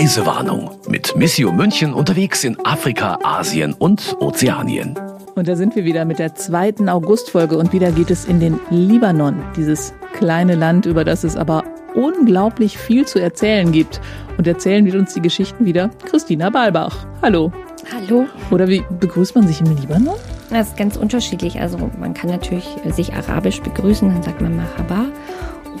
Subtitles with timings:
[0.00, 4.98] Reisewarnung mit Missio München unterwegs in Afrika, Asien und Ozeanien.
[5.34, 8.58] Und da sind wir wieder mit der zweiten Augustfolge und wieder geht es in den
[8.70, 11.64] Libanon, dieses kleine Land, über das es aber
[11.94, 14.00] unglaublich viel zu erzählen gibt.
[14.38, 17.06] Und erzählen wird uns die Geschichten wieder Christina Balbach.
[17.20, 17.52] Hallo.
[17.94, 18.24] Hallo.
[18.50, 20.16] Oder wie begrüßt man sich im Libanon?
[20.48, 21.60] Das ist ganz unterschiedlich.
[21.60, 25.04] Also man kann natürlich sich arabisch begrüßen, dann sagt man Mahaba.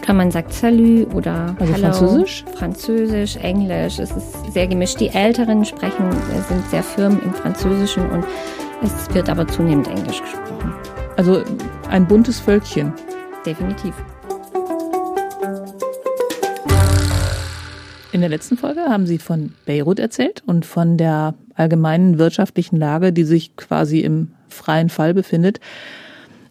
[0.02, 1.92] Oder man sagt Salut oder also Hello.
[1.92, 2.44] Französisch?
[2.56, 3.98] Französisch, Englisch.
[3.98, 4.98] Es ist sehr gemischt.
[4.98, 6.10] Die Älteren sprechen,
[6.48, 8.24] sind sehr firm im Französischen und
[8.82, 10.74] es wird aber zunehmend Englisch gesprochen.
[11.16, 11.42] Also
[11.90, 12.92] ein buntes Völkchen.
[13.44, 13.94] Definitiv.
[18.12, 23.12] In der letzten Folge haben Sie von Beirut erzählt und von der allgemeinen wirtschaftlichen Lage,
[23.12, 25.60] die sich quasi im freien Fall befindet.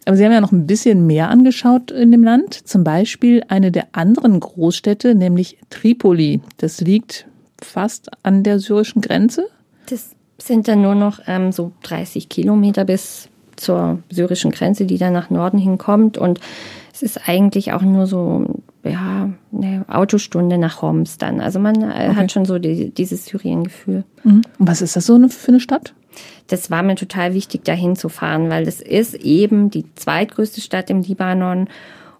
[0.09, 2.67] Aber Sie haben ja noch ein bisschen mehr angeschaut in dem Land.
[2.67, 6.41] Zum Beispiel eine der anderen Großstädte, nämlich Tripoli.
[6.57, 7.27] Das liegt
[7.61, 9.45] fast an der syrischen Grenze.
[9.85, 15.13] Das sind dann nur noch ähm, so 30 Kilometer bis zur syrischen Grenze, die dann
[15.13, 16.17] nach Norden hinkommt.
[16.17, 16.39] Und
[16.91, 21.39] es ist eigentlich auch nur so ja, eine Autostunde nach Homs dann.
[21.39, 22.15] Also man äh, okay.
[22.15, 24.05] hat schon so die, dieses Syrien-Gefühl.
[24.23, 24.41] Mhm.
[24.57, 25.93] Und was ist das so für eine Stadt?
[26.49, 30.89] Das war mir total wichtig, dahin zu fahren, weil das ist eben die zweitgrößte Stadt
[30.89, 31.69] im Libanon.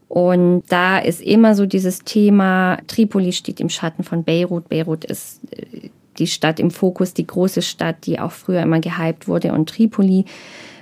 [0.07, 4.69] Und da ist immer so dieses Thema, Tripoli steht im Schatten von Beirut.
[4.69, 9.27] Beirut ist äh, die Stadt im Fokus, die große Stadt, die auch früher immer gehypt
[9.27, 9.53] wurde.
[9.53, 10.25] Und Tripoli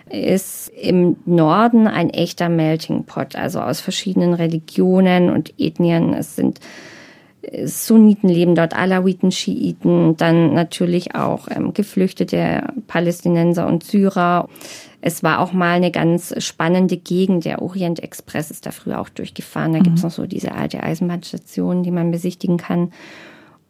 [0.09, 6.13] ist im Norden ein echter Melting Pot, also aus verschiedenen Religionen und Ethnien.
[6.13, 6.59] Es sind
[7.65, 14.49] Sunniten leben dort, Alawiten, Schiiten, dann natürlich auch ähm, geflüchtete Palästinenser und Syrer.
[15.01, 17.45] Es war auch mal eine ganz spannende Gegend.
[17.45, 19.73] Der Orient Express ist da früher auch durchgefahren.
[19.73, 19.83] Da mhm.
[19.83, 22.91] gibt's noch so diese alte Eisenbahnstation, die man besichtigen kann.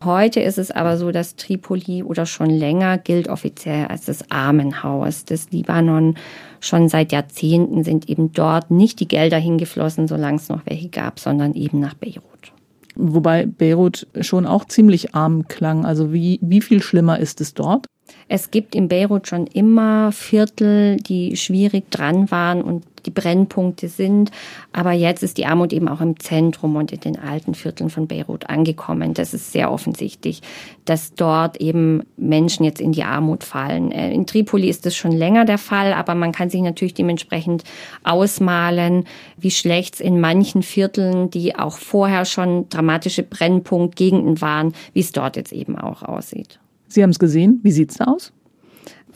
[0.04, 5.26] Heute ist es aber so, dass Tripoli oder schon länger gilt offiziell als das Armenhaus
[5.26, 6.18] des Libanon.
[6.60, 11.20] Schon seit Jahrzehnten sind eben dort nicht die Gelder hingeflossen, solange es noch welche gab,
[11.20, 12.54] sondern eben nach Beirut.
[12.98, 15.86] Wobei Beirut schon auch ziemlich arm klang.
[15.86, 17.86] Also wie, wie viel schlimmer ist es dort?
[18.28, 24.32] Es gibt in Beirut schon immer Viertel, die schwierig dran waren und die Brennpunkte sind.
[24.74, 28.08] Aber jetzt ist die Armut eben auch im Zentrum und in den alten Vierteln von
[28.08, 29.14] Beirut angekommen.
[29.14, 30.42] Das ist sehr offensichtlich,
[30.86, 33.92] dass dort eben Menschen jetzt in die Armut fallen.
[33.92, 37.64] Äh, in Tripoli ist das schon länger der Fall, aber man kann sich natürlich dementsprechend
[38.04, 39.06] ausmalen,
[39.38, 45.12] wie schlecht es in manchen Vierteln, die auch vorher schon dramatische Brennpunktgegenden waren, wie es
[45.14, 46.60] dort jetzt eben auch aussieht.
[46.88, 47.60] Sie haben es gesehen.
[47.64, 48.32] Wie sieht's da aus?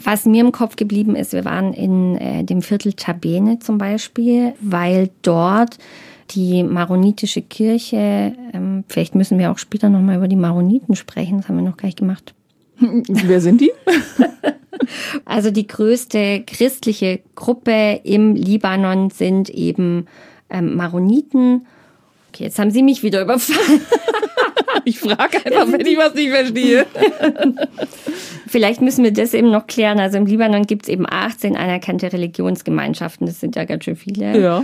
[0.04, 4.54] Was mir im Kopf geblieben ist, wir waren in äh, dem Viertel Tabene zum Beispiel,
[4.60, 5.78] weil dort
[6.32, 11.50] die maronitische Kirche, ähm, vielleicht müssen wir auch später nochmal über die Maroniten sprechen, das
[11.50, 12.34] haben wir noch gar nicht gemacht.
[12.80, 13.72] Wer sind die?
[15.26, 20.08] also die größte christliche Gruppe im Libanon sind eben
[20.50, 21.68] ähm, Maroniten.
[22.30, 23.82] Okay, jetzt haben Sie mich wieder überfallen.
[24.86, 26.86] ich frage einfach, wenn ich was nicht verstehe.
[28.48, 30.00] Vielleicht müssen wir das eben noch klären.
[30.00, 33.28] Also im Libanon gibt es eben 18 anerkannte Religionsgemeinschaften.
[33.28, 34.40] Das sind ja ganz schön viele.
[34.40, 34.64] Ja.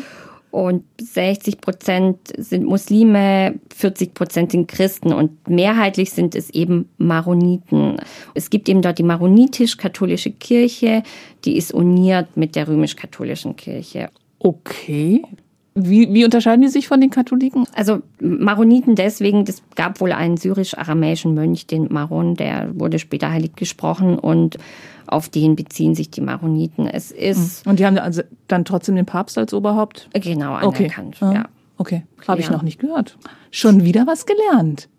[0.49, 7.97] Und 60 Prozent sind Muslime, 40 Prozent sind Christen und mehrheitlich sind es eben Maroniten.
[8.33, 11.03] Es gibt eben dort die maronitisch-katholische Kirche,
[11.43, 14.09] die ist uniert mit der römisch-katholischen Kirche.
[14.39, 15.21] Okay.
[15.79, 17.65] Wie, wie unterscheiden die sich von den Katholiken?
[17.75, 23.55] Also Maroniten deswegen, es gab wohl einen syrisch-aramäischen Mönch, den Maron, der wurde später heilig
[23.55, 24.57] gesprochen und
[25.05, 26.87] auf den beziehen sich die Maroniten.
[26.87, 27.71] Es ist hm.
[27.71, 30.09] und die haben also dann trotzdem den Papst als Oberhaupt?
[30.13, 31.17] Genau anerkannt.
[31.21, 31.35] Okay.
[31.35, 31.45] Ja.
[31.77, 33.19] Okay, habe ich noch nicht gehört.
[33.51, 34.89] Schon wieder was gelernt.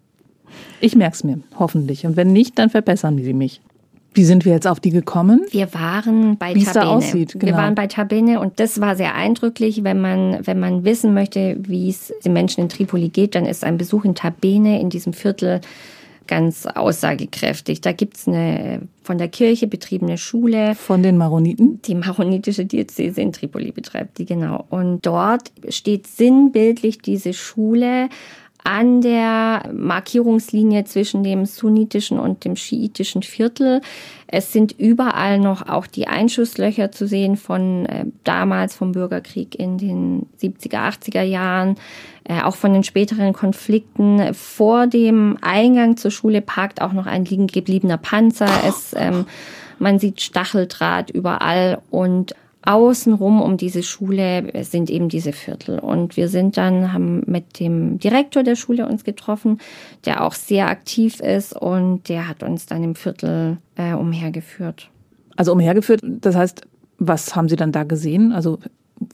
[0.81, 2.07] Ich merk's mir, hoffentlich.
[2.07, 3.61] Und wenn nicht, dann verbessern sie mich.
[4.15, 5.47] Wie sind wir jetzt auf die gekommen?
[5.51, 7.47] Wir waren bei Wie es da aussieht, genau.
[7.47, 9.85] Wir waren bei Tabene und das war sehr eindrücklich.
[9.85, 13.65] Wenn man, wenn man wissen möchte, wie es den Menschen in Tripoli geht, dann ist
[13.65, 15.61] ein Besuch in Tabene in diesem Viertel
[16.29, 17.81] ganz aussagekräftig.
[17.81, 20.75] Da gibt's eine von der Kirche betriebene Schule.
[20.75, 21.81] Von den Maroniten?
[21.83, 24.65] Die maronitische Diözese in Tripoli betreibt die, genau.
[24.69, 28.09] Und dort steht sinnbildlich diese Schule
[28.69, 33.81] an der Markierungslinie zwischen dem sunnitischen und dem schiitischen Viertel.
[34.27, 39.79] Es sind überall noch auch die Einschusslöcher zu sehen von äh, damals vom Bürgerkrieg in
[39.79, 41.77] den 70er, 80er Jahren,
[42.25, 44.35] äh, auch von den späteren Konflikten.
[44.35, 48.51] Vor dem Eingang zur Schule parkt auch noch ein liegen gebliebener Panzer.
[48.67, 49.25] Es, ähm,
[49.79, 52.35] man sieht Stacheldraht überall und
[52.69, 55.79] außenrum um diese Schule sind eben diese Viertel.
[55.79, 59.59] Und wir sind dann, haben mit dem Direktor der Schule uns getroffen,
[60.05, 64.91] der auch sehr aktiv ist und der hat uns dann im Viertel äh, umhergeführt.
[65.37, 66.67] Also umhergeführt, das heißt,
[66.99, 68.33] was haben Sie dann da gesehen?
[68.33, 68.59] Also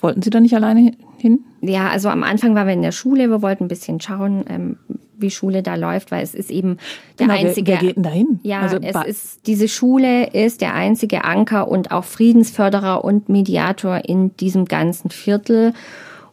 [0.00, 1.44] wollten Sie da nicht alleine hin?
[1.60, 4.78] Ja, also am Anfang waren wir in der Schule, wir wollten ein bisschen schauen, ähm,
[5.18, 6.78] wie Schule da läuft, weil es ist eben
[7.18, 7.72] der genau, einzige.
[7.72, 8.40] Wer, wer geht denn dahin?
[8.42, 14.02] Ja, also, es ist diese Schule ist der einzige Anker und auch Friedensförderer und Mediator
[14.04, 15.72] in diesem ganzen Viertel.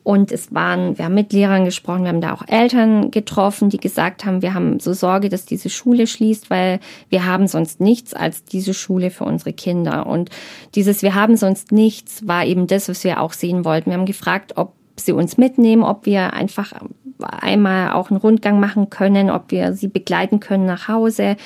[0.03, 3.77] Und es waren, wir haben mit Lehrern gesprochen, wir haben da auch Eltern getroffen, die
[3.77, 6.79] gesagt haben, wir haben so Sorge, dass diese Schule schließt, weil
[7.09, 10.07] wir haben sonst nichts als diese Schule für unsere Kinder.
[10.07, 10.31] Und
[10.73, 13.91] dieses Wir haben sonst nichts war eben das, was wir auch sehen wollten.
[13.91, 16.73] Wir haben gefragt, ob sie uns mitnehmen, ob wir einfach
[17.23, 21.38] einmal auch einen Rundgang machen können, ob wir sie begleiten können nach Hause.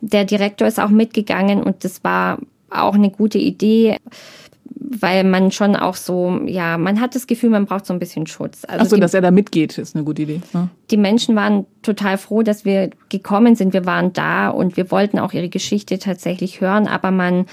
[0.00, 2.38] Der Direktor ist auch mitgegangen und das war
[2.70, 3.98] auch eine gute Idee
[4.78, 8.26] weil man schon auch so, ja, man hat das Gefühl, man braucht so ein bisschen
[8.26, 8.64] Schutz.
[8.64, 10.40] Also Ach so, die, dass er da mitgeht, ist eine gute Idee.
[10.52, 10.68] Ja.
[10.90, 13.72] Die Menschen waren total froh, dass wir gekommen sind.
[13.72, 17.46] Wir waren da und wir wollten auch ihre Geschichte tatsächlich hören, aber man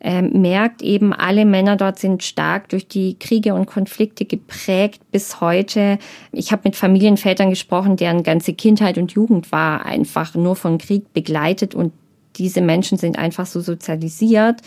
[0.00, 5.40] äh, merkt eben, alle Männer dort sind stark durch die Kriege und Konflikte geprägt bis
[5.40, 5.98] heute.
[6.32, 11.12] Ich habe mit Familienvätern gesprochen, deren ganze Kindheit und Jugend war einfach nur von Krieg
[11.12, 11.92] begleitet und
[12.36, 14.62] diese Menschen sind einfach so sozialisiert.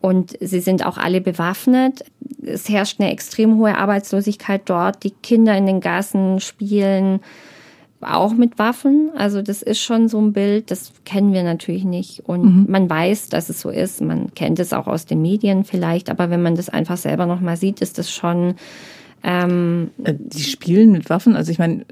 [0.00, 2.04] Und sie sind auch alle bewaffnet.
[2.42, 5.02] Es herrscht eine extrem hohe Arbeitslosigkeit dort.
[5.02, 7.20] Die Kinder in den Gassen spielen
[8.04, 9.10] auch mit Waffen.
[9.16, 12.22] Also das ist schon so ein Bild, das kennen wir natürlich nicht.
[12.26, 12.66] Und mhm.
[12.68, 14.00] man weiß, dass es so ist.
[14.00, 16.10] Man kennt es auch aus den Medien vielleicht.
[16.10, 18.54] Aber wenn man das einfach selber nochmal sieht, ist das schon...
[19.26, 21.34] Ähm, äh, die spielen mit Waffen.
[21.34, 21.86] Also ich meine,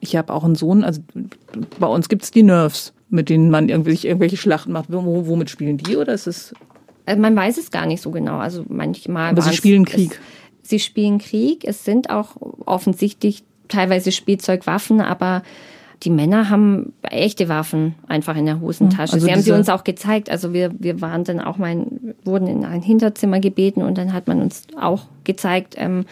[0.00, 0.84] ich habe auch einen Sohn.
[0.84, 1.02] Also
[1.78, 4.86] bei uns gibt's die Nerves, mit denen man irgendwie sich irgendwelche Schlachten macht.
[4.88, 6.54] Womit spielen die oder ist es
[7.08, 8.36] also man weiß es gar nicht so genau.
[8.36, 9.30] Also manchmal.
[9.30, 10.20] Aber sie spielen Krieg.
[10.62, 11.64] Es, sie spielen Krieg.
[11.64, 12.36] Es sind auch
[12.66, 15.42] offensichtlich teilweise Spielzeugwaffen, aber
[16.04, 19.14] die Männer haben echte Waffen einfach in der Hosentasche.
[19.14, 20.30] Also sie haben sie uns auch gezeigt.
[20.30, 24.12] Also wir, wir waren dann auch mal, in, wurden in ein Hinterzimmer gebeten und dann
[24.12, 26.04] hat man uns auch gezeigt, ähm,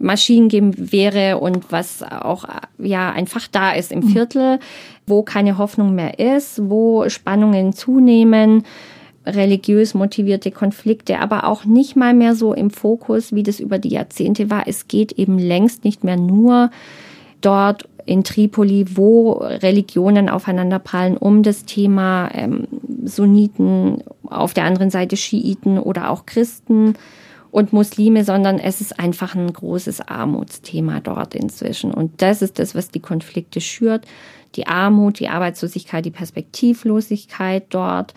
[0.00, 2.44] Maschinengewehre und was auch
[2.78, 4.08] ja einfach da ist im mhm.
[4.08, 4.60] Viertel,
[5.06, 8.64] wo keine Hoffnung mehr ist, wo Spannungen zunehmen
[9.26, 13.90] religiös motivierte Konflikte, aber auch nicht mal mehr so im Fokus, wie das über die
[13.90, 14.66] Jahrzehnte war.
[14.66, 16.70] Es geht eben längst nicht mehr nur
[17.40, 22.66] dort in Tripoli, wo Religionen aufeinanderprallen, um das Thema ähm,
[23.04, 26.94] Sunniten, auf der anderen Seite Schiiten oder auch Christen
[27.50, 31.92] und Muslime, sondern es ist einfach ein großes Armutsthema dort inzwischen.
[31.92, 34.06] Und das ist das, was die Konflikte schürt.
[34.54, 38.14] Die Armut, die Arbeitslosigkeit, die Perspektivlosigkeit dort.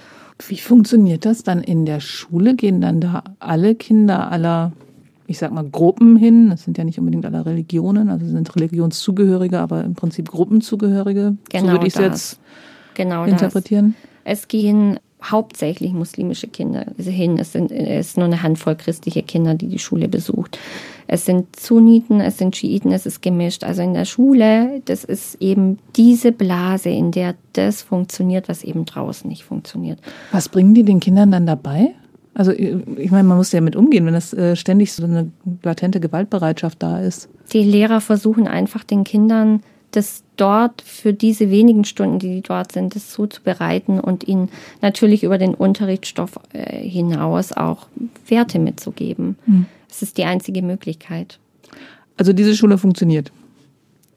[0.48, 2.56] Wie funktioniert das dann in der Schule?
[2.56, 4.72] Gehen dann da alle Kinder aller,
[5.28, 6.50] ich sag mal, Gruppen hin?
[6.50, 11.38] Das sind ja nicht unbedingt alle Religionen, also sind Religionszugehörige, aber im Prinzip Gruppenzugehörige.
[11.50, 12.40] Genau so würde ich es jetzt
[12.94, 13.96] genau interpretieren.
[14.24, 14.40] Das.
[14.40, 17.38] Es gehen hauptsächlich muslimische Kinder hin.
[17.38, 20.57] Es sind es ist nur eine Handvoll christliche Kinder, die die Schule besucht.
[21.07, 23.63] Es sind Sunniten, es sind Schiiten, es ist gemischt.
[23.63, 28.85] Also in der Schule, das ist eben diese Blase, in der das funktioniert, was eben
[28.85, 30.00] draußen nicht funktioniert.
[30.31, 31.94] Was bringen die den Kindern dann dabei?
[32.33, 35.31] Also ich meine, man muss ja damit umgehen, wenn das äh, ständig so eine
[35.63, 37.27] latente Gewaltbereitschaft da ist.
[37.51, 42.71] Die Lehrer versuchen einfach den Kindern das dort für diese wenigen Stunden, die, die dort
[42.71, 44.50] sind, das zuzubereiten und ihnen
[44.81, 47.88] natürlich über den Unterrichtsstoff äh, hinaus auch
[48.28, 49.38] Werte mitzugeben.
[49.45, 49.68] Mhm.
[49.90, 51.38] Es ist die einzige Möglichkeit.
[52.18, 53.31] Also diese Schule funktioniert?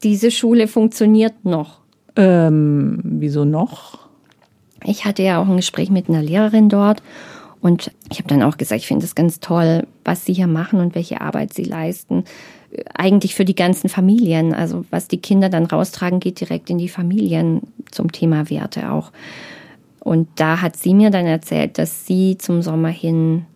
[0.02, 1.80] Diese Schule funktioniert noch.
[2.16, 3.98] Ähm, wieso noch?
[4.82, 7.02] Ich hatte ja auch ein Gespräch mit einer Lehrerin dort
[7.60, 10.80] und ich habe dann auch gesagt, ich finde es ganz toll, was sie hier machen
[10.80, 12.24] und welche Arbeit sie leisten
[12.94, 14.54] eigentlich für die ganzen Familien.
[14.54, 19.12] Also was die Kinder dann raustragen, geht direkt in die Familien zum Thema Werte auch.
[20.00, 23.46] Und da hat sie mir dann erzählt, dass sie zum Sommer hin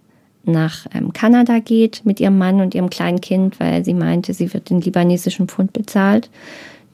[0.44, 4.52] nach ähm, Kanada geht mit ihrem Mann und ihrem kleinen Kind, weil sie meinte, sie
[4.54, 6.30] wird den libanesischen Pfund bezahlt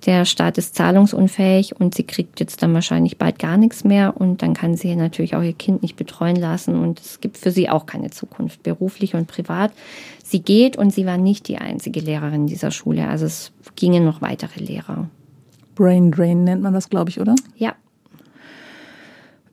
[0.07, 4.43] der Staat ist zahlungsunfähig und sie kriegt jetzt dann wahrscheinlich bald gar nichts mehr und
[4.43, 7.71] dann kann sie natürlich auch ihr Kind nicht betreuen lassen und es gibt für sie
[7.71, 9.73] auch keine Zukunft, beruflich und privat.
[10.23, 14.21] Sie geht und sie war nicht die einzige Lehrerin dieser Schule, also es gingen noch
[14.21, 15.09] weitere Lehrer.
[15.75, 17.35] Brain Drain nennt man das, glaube ich, oder?
[17.57, 17.75] Ja.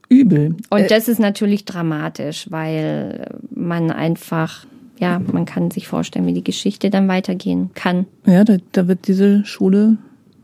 [0.09, 0.57] Übel.
[0.69, 4.65] Und äh, das ist natürlich dramatisch, weil man einfach
[4.99, 8.05] ja, man kann sich vorstellen, wie die Geschichte dann weitergehen kann.
[8.27, 9.97] Ja, da, da wird diese Schule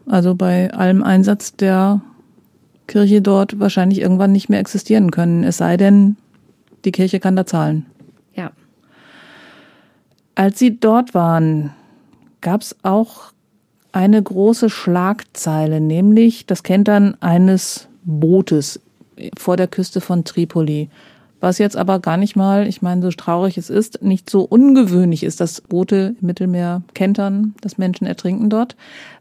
[0.07, 2.01] also bei allem Einsatz der
[2.87, 5.43] Kirche dort wahrscheinlich irgendwann nicht mehr existieren können.
[5.43, 6.17] Es sei denn,
[6.85, 7.85] die Kirche kann da zahlen.
[8.33, 8.51] Ja.
[10.35, 11.71] Als Sie dort waren,
[12.41, 13.33] gab es auch
[13.91, 18.79] eine große Schlagzeile, nämlich das Kentern eines Bootes
[19.37, 20.89] vor der Küste von Tripoli.
[21.39, 25.23] Was jetzt aber gar nicht mal, ich meine, so traurig es ist, nicht so ungewöhnlich
[25.23, 28.75] ist, dass Boote im Mittelmeer kentern, dass Menschen ertrinken dort.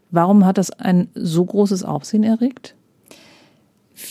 [0.09, 2.75] Warum hat das ein so großes Aufsehen erregt?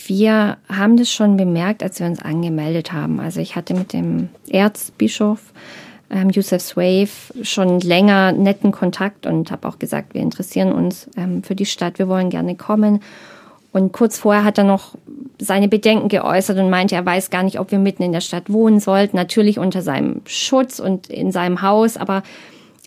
[0.06, 3.20] Wir haben das schon bemerkt, als wir uns angemeldet haben.
[3.20, 5.52] Also ich hatte mit dem Erzbischof
[6.10, 7.08] ähm, Youssef Swave
[7.42, 11.98] schon länger netten Kontakt und habe auch gesagt, wir interessieren uns ähm, für die Stadt,
[11.98, 13.00] wir wollen gerne kommen.
[13.76, 14.94] Und kurz vorher hat er noch
[15.38, 18.50] seine Bedenken geäußert und meinte, er weiß gar nicht, ob wir mitten in der Stadt
[18.50, 19.16] wohnen sollten.
[19.16, 22.22] Natürlich unter seinem Schutz und in seinem Haus, aber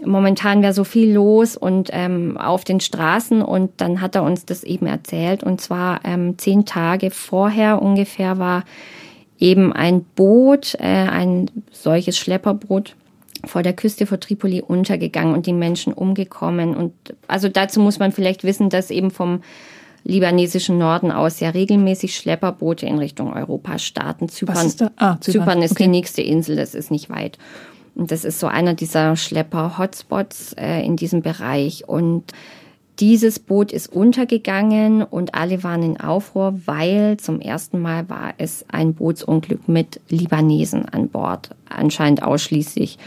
[0.03, 3.43] momentan wäre so viel los und ähm, auf den Straßen.
[3.43, 5.43] Und dann hat er uns das eben erzählt.
[5.43, 8.63] Und zwar ähm, zehn Tage vorher ungefähr war
[9.37, 12.95] eben ein Boot, äh, ein solches Schlepperboot
[13.45, 16.75] vor der Küste vor Tripoli untergegangen und die Menschen umgekommen.
[16.75, 16.93] Und
[17.27, 19.41] also dazu muss man vielleicht wissen, dass eben vom
[20.03, 24.29] libanesischen Norden aus ja regelmäßig Schlepperboote in Richtung Europa starten.
[24.29, 24.91] Zypern, Was ist, da?
[24.97, 25.41] Ah, Zypern.
[25.41, 25.83] Zypern ist okay.
[25.83, 27.37] die nächste Insel, das ist nicht weit.
[27.95, 31.87] Und das ist so einer dieser Schlepper-Hotspots äh, in diesem Bereich.
[31.87, 32.31] Und
[32.99, 38.65] dieses Boot ist untergegangen und alle waren in Aufruhr, weil zum ersten Mal war es
[38.69, 42.97] ein Bootsunglück mit Libanesen an Bord, anscheinend ausschließlich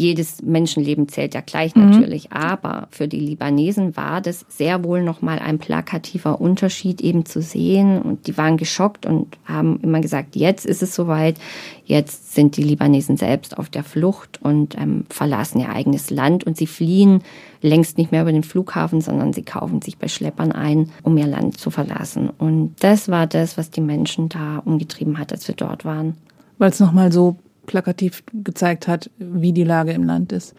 [0.00, 1.90] jedes Menschenleben zählt ja gleich mhm.
[1.90, 7.42] natürlich, aber für die Libanesen war das sehr wohl nochmal ein plakativer Unterschied eben zu
[7.42, 11.36] sehen und die waren geschockt und haben immer gesagt, jetzt ist es soweit,
[11.84, 16.56] jetzt sind die Libanesen selbst auf der Flucht und ähm, verlassen ihr eigenes Land und
[16.56, 17.22] sie fliehen
[17.62, 21.26] längst nicht mehr über den Flughafen, sondern sie kaufen sich bei Schleppern ein, um ihr
[21.26, 22.30] Land zu verlassen.
[22.30, 26.14] Und das war das, was die Menschen da umgetrieben hat, als wir dort waren.
[26.56, 27.36] Weil es nochmal so
[27.70, 30.54] plakativ gezeigt hat, wie die Lage im Land ist.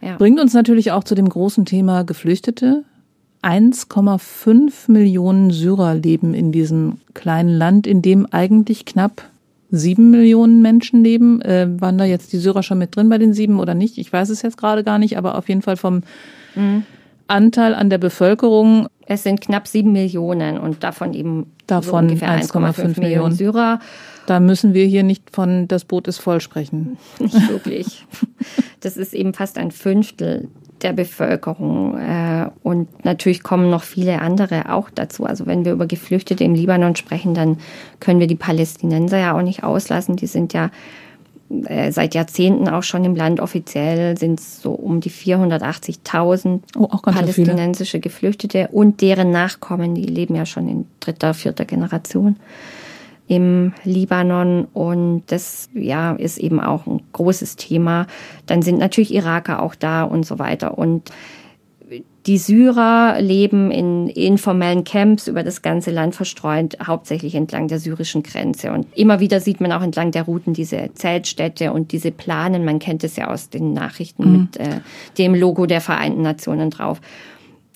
[0.00, 0.16] Ja.
[0.16, 2.82] Bringt uns natürlich auch zu dem großen Thema Geflüchtete.
[3.42, 9.22] 1,5 Millionen Syrer leben in diesem kleinen Land, in dem eigentlich knapp
[9.70, 11.40] sieben Millionen Menschen leben.
[11.42, 13.96] Äh, waren da jetzt die Syrer schon mit drin bei den sieben oder nicht?
[13.96, 16.02] Ich weiß es jetzt gerade gar nicht, aber auf jeden Fall vom
[16.56, 16.82] mhm.
[17.28, 18.88] Anteil an der Bevölkerung.
[19.06, 23.78] Es sind knapp sieben Millionen und davon eben davon so 1,5 Millionen Syrer.
[24.26, 26.98] Da müssen wir hier nicht von das Boot ist voll sprechen.
[27.20, 28.04] Nicht wirklich.
[28.80, 30.48] Das ist eben fast ein Fünftel
[30.82, 31.96] der Bevölkerung.
[31.96, 35.24] Äh, und natürlich kommen noch viele andere auch dazu.
[35.24, 37.58] Also wenn wir über Geflüchtete im Libanon sprechen, dann
[38.00, 40.16] können wir die Palästinenser ja auch nicht auslassen.
[40.16, 40.70] Die sind ja
[41.66, 43.40] äh, seit Jahrzehnten auch schon im Land.
[43.40, 50.34] Offiziell sind es so um die 480.000 oh, palästinensische Geflüchtete und deren Nachkommen, die leben
[50.34, 52.36] ja schon in dritter, vierter Generation
[53.28, 58.06] im Libanon und das ja ist eben auch ein großes Thema.
[58.46, 61.10] Dann sind natürlich Iraker auch da und so weiter und
[62.26, 68.24] die Syrer leben in informellen Camps über das ganze Land verstreut, hauptsächlich entlang der syrischen
[68.24, 68.72] Grenze.
[68.72, 72.64] Und immer wieder sieht man auch entlang der Routen diese Zeltstädte und diese Planen.
[72.64, 74.40] Man kennt es ja aus den Nachrichten mhm.
[74.40, 74.80] mit äh,
[75.18, 77.00] dem Logo der Vereinten Nationen drauf.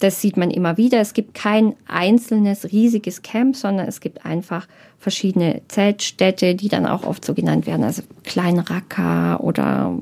[0.00, 0.98] Das sieht man immer wieder.
[0.98, 4.66] Es gibt kein einzelnes riesiges Camp, sondern es gibt einfach
[4.98, 9.98] verschiedene Zeltstädte, die dann auch oft so genannt werden, also Klein Raqqa oder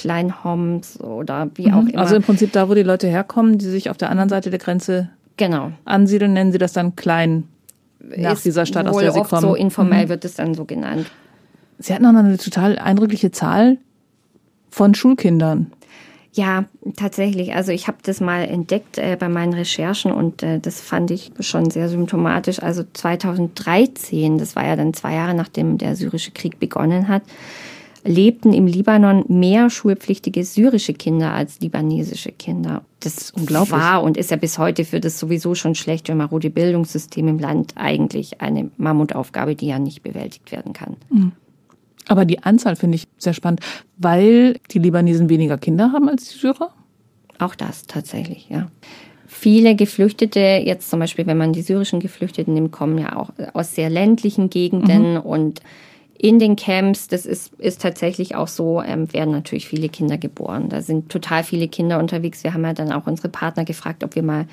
[0.00, 1.74] Klein Homs oder wie mhm.
[1.74, 2.00] auch immer.
[2.00, 4.58] Also im Prinzip da, wo die Leute herkommen, die sich auf der anderen Seite der
[4.58, 5.72] Grenze genau.
[5.84, 7.44] ansiedeln, nennen sie das dann Klein
[7.98, 9.42] nach Ist dieser Stadt, aus der sie oft kommen.
[9.42, 10.08] So informell mhm.
[10.08, 11.10] wird es dann so genannt.
[11.78, 13.76] Sie hatten auch noch eine total eindrückliche Zahl
[14.70, 15.70] von Schulkindern.
[16.32, 16.64] Ja,
[16.96, 17.54] tatsächlich.
[17.54, 21.32] Also ich habe das mal entdeckt äh, bei meinen Recherchen und äh, das fand ich
[21.40, 22.62] schon sehr symptomatisch.
[22.62, 27.22] Also 2013, das war ja dann zwei Jahre nachdem der syrische Krieg begonnen hat,
[28.04, 32.82] lebten im Libanon mehr schulpflichtige syrische Kinder als libanesische Kinder.
[33.00, 33.72] Das Unglaublich.
[33.72, 37.38] war und ist ja bis heute für das sowieso schon schlechte und marode Bildungssystem im
[37.38, 40.96] Land eigentlich eine Mammutaufgabe, die ja nicht bewältigt werden kann.
[41.10, 41.32] Mhm.
[42.08, 43.60] Aber die Anzahl finde ich sehr spannend,
[43.96, 46.70] weil die Libanesen weniger Kinder haben als die Syrer?
[47.38, 48.68] Auch das tatsächlich, ja.
[49.26, 53.74] Viele Geflüchtete, jetzt zum Beispiel, wenn man die syrischen Geflüchteten nimmt, kommen ja auch aus
[53.76, 55.20] sehr ländlichen Gegenden mhm.
[55.20, 55.60] und
[56.22, 60.68] in den Camps, das ist, ist tatsächlich auch so, ähm, werden natürlich viele Kinder geboren.
[60.68, 62.44] Da sind total viele Kinder unterwegs.
[62.44, 64.44] Wir haben ja dann auch unsere Partner gefragt, ob wir mal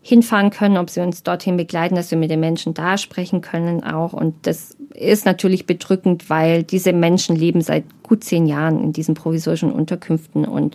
[0.00, 3.84] hinfahren können, ob sie uns dorthin begleiten, dass wir mit den Menschen da sprechen können
[3.84, 4.14] auch.
[4.14, 9.14] Und das ist natürlich bedrückend, weil diese Menschen leben seit gut zehn Jahren in diesen
[9.14, 10.74] provisorischen Unterkünften und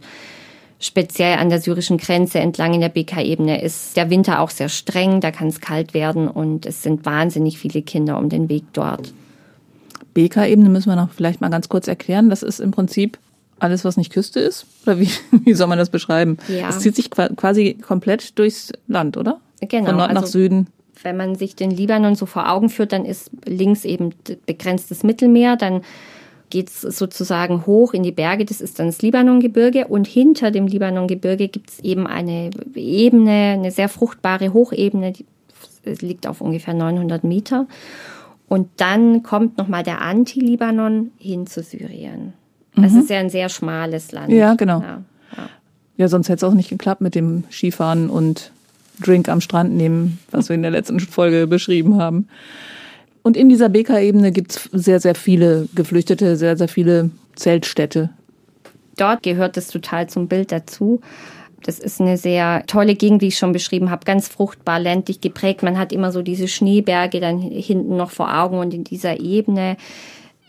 [0.80, 5.22] speziell an der syrischen Grenze entlang in der BK-Ebene ist der Winter auch sehr streng,
[5.22, 9.12] da kann es kalt werden und es sind wahnsinnig viele Kinder um den Weg dort.
[10.14, 12.30] BK-Ebene müssen wir noch vielleicht mal ganz kurz erklären.
[12.30, 13.18] Das ist im Prinzip
[13.60, 14.66] alles, was nicht Küste ist?
[14.86, 16.38] Oder wie, wie soll man das beschreiben?
[16.48, 16.70] Ja.
[16.70, 19.40] Es zieht sich quasi komplett durchs Land, oder?
[19.62, 19.88] Genau.
[19.88, 20.68] Von Nord nach also, Süden.
[21.02, 24.14] Wenn man sich den Libanon so vor Augen führt, dann ist links eben
[24.46, 25.82] begrenztes Mittelmeer, dann
[26.50, 30.68] geht es sozusagen hoch in die Berge, das ist dann das Libanongebirge und hinter dem
[30.68, 35.26] Libanongebirge gibt es eben eine Ebene, eine sehr fruchtbare Hochebene, die
[35.86, 37.68] liegt auf ungefähr 900 Meter.
[38.50, 42.34] Und dann kommt nochmal der Anti-Libanon hin zu Syrien.
[42.76, 44.32] Das ist ja ein sehr schmales Land.
[44.32, 44.82] Ja, genau.
[44.82, 45.04] Ja,
[45.38, 45.50] ja.
[45.98, 48.52] Ja, sonst hätte es auch nicht geklappt mit dem Skifahren und
[49.02, 52.28] Drink am Strand nehmen, was wir in der letzten Folge beschrieben haben.
[53.22, 58.10] Und in dieser Beka-Ebene gibt es sehr, sehr viele Geflüchtete, sehr, sehr viele Zeltstädte.
[58.98, 61.02] Dort gehört es total zum Bild dazu.
[61.64, 65.64] Das ist eine sehr tolle Gegend, wie ich schon beschrieben habe, ganz fruchtbar, ländlich geprägt.
[65.64, 69.78] Man hat immer so diese Schneeberge dann hinten noch vor Augen und in dieser Ebene.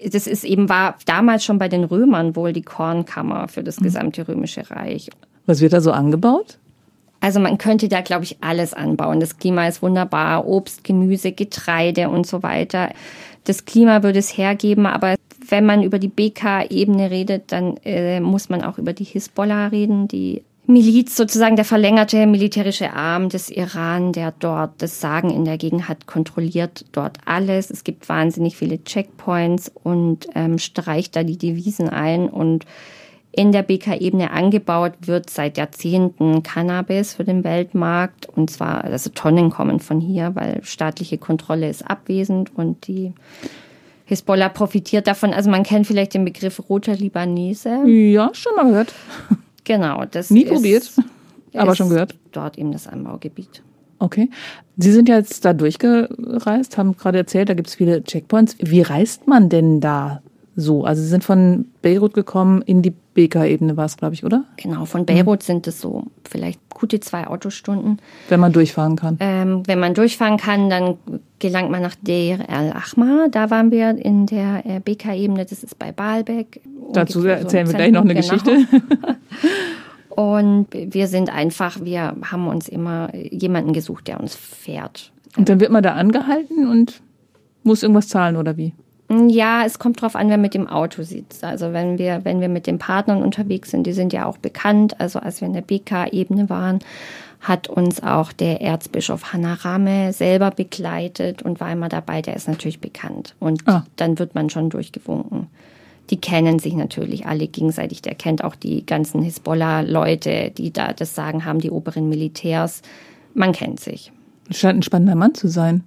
[0.05, 4.27] Das ist eben war damals schon bei den Römern wohl die Kornkammer für das gesamte
[4.27, 5.11] römische Reich.
[5.47, 6.59] Was wird da so angebaut?
[7.21, 9.21] Also man könnte da, glaube ich, alles anbauen.
[9.21, 10.47] Das Klima ist wunderbar.
[10.47, 12.91] Obst, Gemüse, Getreide und so weiter.
[13.45, 15.17] Das Klima würde es hergeben, aber
[15.49, 20.09] wenn man über die BK-Ebene redet, dann äh, muss man auch über die Hisbollah reden,
[20.09, 25.59] die Miliz, sozusagen der verlängerte militärische Arm des Iran, der dort das Sagen in der
[25.59, 27.71] Gegend hat, kontrolliert dort alles.
[27.71, 32.65] Es gibt wahnsinnig viele Checkpoints und ähm, streicht da die Devisen ein und
[33.33, 38.27] in der BK-Ebene angebaut wird seit Jahrzehnten Cannabis für den Weltmarkt.
[38.29, 43.13] Und zwar, also Tonnen kommen von hier, weil staatliche Kontrolle ist abwesend und die
[44.07, 45.33] Hisbollah profitiert davon.
[45.33, 47.87] Also man kennt vielleicht den Begriff roter Libanese.
[47.87, 48.93] Ja, schon mal gehört.
[49.65, 50.93] Genau, das Nie ist, probiert,
[51.55, 52.15] aber schon gehört.
[52.33, 53.63] Dort eben das Anbaugebiet.
[53.99, 54.31] Okay.
[54.79, 58.57] Sie sind ja jetzt da durchgereist, haben gerade erzählt, da gibt es viele Checkpoints.
[58.59, 60.23] Wie reist man denn da
[60.57, 60.85] so?
[60.85, 62.95] Also Sie sind von Beirut gekommen in die
[63.29, 64.45] BK-Ebene, war es, glaube ich, oder?
[64.57, 68.01] Genau, von Beirut sind es so vielleicht gute zwei Autostunden.
[68.29, 69.19] Wenn man durchfahren kann.
[69.21, 70.97] Ähm, wenn man durchfahren kann, dann
[71.39, 73.29] gelangt man nach Deir el-Ahmar.
[73.31, 76.63] Da waren wir in der äh, BK-Ebene, das ist bei Baalbek.
[76.93, 78.79] Dazu so erzählen im wir gleich noch eine Zentrum, Geschichte.
[78.89, 79.15] genau.
[80.09, 85.13] Und wir sind einfach, wir haben uns immer jemanden gesucht, der uns fährt.
[85.37, 87.01] Und dann wird man da angehalten und
[87.63, 88.75] muss irgendwas zahlen oder wie?
[89.11, 91.43] Ja, es kommt drauf an, wer mit dem Auto sitzt.
[91.43, 95.01] Also wenn wir, wenn wir mit den Partnern unterwegs sind, die sind ja auch bekannt.
[95.01, 96.79] Also als wir in der BK-Ebene waren,
[97.41, 102.23] hat uns auch der Erzbischof Hanarame selber begleitet und war immer dabei.
[102.23, 103.35] Der ist natürlich bekannt.
[103.41, 103.85] Und Ah.
[103.97, 105.49] dann wird man schon durchgewunken.
[106.11, 108.03] Die kennen sich natürlich alle gegenseitig.
[108.03, 112.83] Der kennt auch die ganzen Hisbollah-Leute, die da das Sagen haben, die oberen Militärs.
[113.35, 114.13] Man kennt sich.
[114.51, 115.85] Scheint ein spannender Mann zu sein.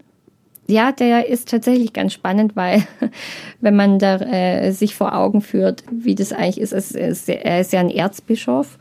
[0.68, 2.84] Ja, der ist tatsächlich ganz spannend, weil
[3.62, 7.62] wenn man da äh, sich vor Augen führt, wie das eigentlich ist, es ist er
[7.62, 8.78] ist ja ein Erzbischof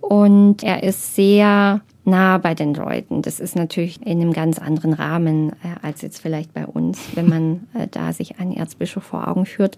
[0.00, 3.22] und er ist sehr nah bei den Leuten.
[3.22, 7.28] Das ist natürlich in einem ganz anderen Rahmen äh, als jetzt vielleicht bei uns, wenn
[7.28, 9.76] man äh, da sich einen Erzbischof vor Augen führt.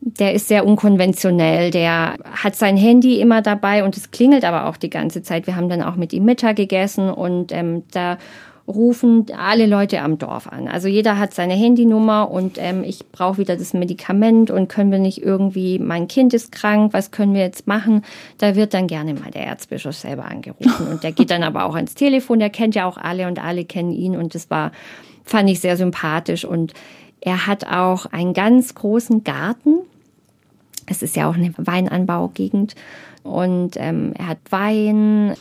[0.00, 4.76] Der ist sehr unkonventionell, der hat sein Handy immer dabei und es klingelt aber auch
[4.76, 5.46] die ganze Zeit.
[5.46, 8.18] Wir haben dann auch mit ihm Mittag gegessen und ähm, da
[8.68, 10.66] rufen alle Leute am Dorf an.
[10.66, 14.98] Also jeder hat seine Handynummer und ähm, ich brauche wieder das Medikament und können wir
[14.98, 18.02] nicht irgendwie, mein Kind ist krank, was können wir jetzt machen?
[18.38, 21.76] Da wird dann gerne mal der Erzbischof selber angerufen und der geht dann aber auch
[21.76, 24.72] ans Telefon, der kennt ja auch alle und alle kennen ihn und das war,
[25.24, 26.74] fand ich sehr sympathisch und
[27.20, 29.78] er hat auch einen ganz großen Garten.
[30.86, 32.74] Es ist ja auch eine Weinanbaugegend
[33.22, 35.34] und ähm, er hat Wein,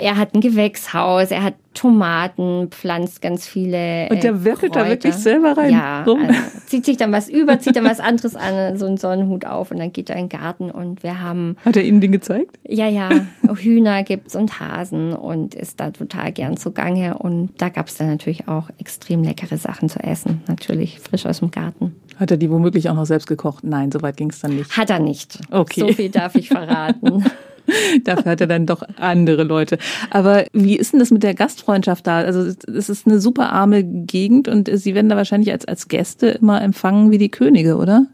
[0.00, 4.08] er hat ein Gewächshaus, er hat Tomaten, pflanzt ganz viele.
[4.10, 6.20] Und der äh, werkelt da wirklich selber rein, Ja, rum?
[6.26, 6.34] also
[6.66, 9.78] zieht sich dann was über, zieht dann was anderes an, so einen Sonnenhut auf und
[9.78, 12.58] dann geht er in den Garten und wir haben, Hat er Ihnen den gezeigt?
[12.68, 13.08] ja, ja,
[13.56, 18.48] Hühner gibt's und Hasen und ist da total gern zugange und da gab's dann natürlich
[18.48, 21.96] auch extrem leckere Sachen zu essen, natürlich frisch aus dem Garten.
[22.18, 23.64] Hat er die womöglich auch noch selbst gekocht?
[23.64, 24.76] Nein, soweit ging es dann nicht.
[24.76, 25.38] Hat er nicht.
[25.50, 25.80] Okay.
[25.80, 27.24] So viel darf ich verraten.
[28.04, 29.78] Dafür hat er dann doch andere Leute.
[30.10, 32.18] Aber wie ist denn das mit der Gastfreundschaft da?
[32.18, 36.28] Also es ist eine super arme Gegend und Sie werden da wahrscheinlich als, als Gäste
[36.28, 38.06] immer empfangen wie die Könige, oder?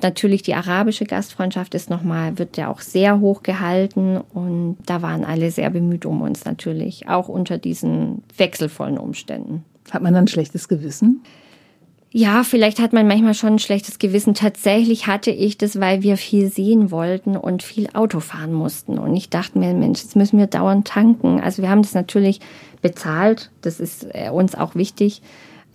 [0.00, 5.24] Natürlich die arabische Gastfreundschaft ist nochmal, wird ja auch sehr hoch gehalten und da waren
[5.24, 9.64] alle sehr bemüht um uns natürlich, auch unter diesen wechselvollen Umständen.
[9.90, 11.22] Hat man dann ein schlechtes Gewissen?
[12.10, 14.32] Ja, vielleicht hat man manchmal schon ein schlechtes Gewissen.
[14.32, 18.98] Tatsächlich hatte ich das, weil wir viel sehen wollten und viel Auto fahren mussten.
[18.98, 21.38] Und ich dachte mir, Mensch, jetzt müssen wir dauernd tanken.
[21.40, 22.40] Also wir haben das natürlich
[22.80, 23.50] bezahlt.
[23.60, 25.20] Das ist äh, uns auch wichtig.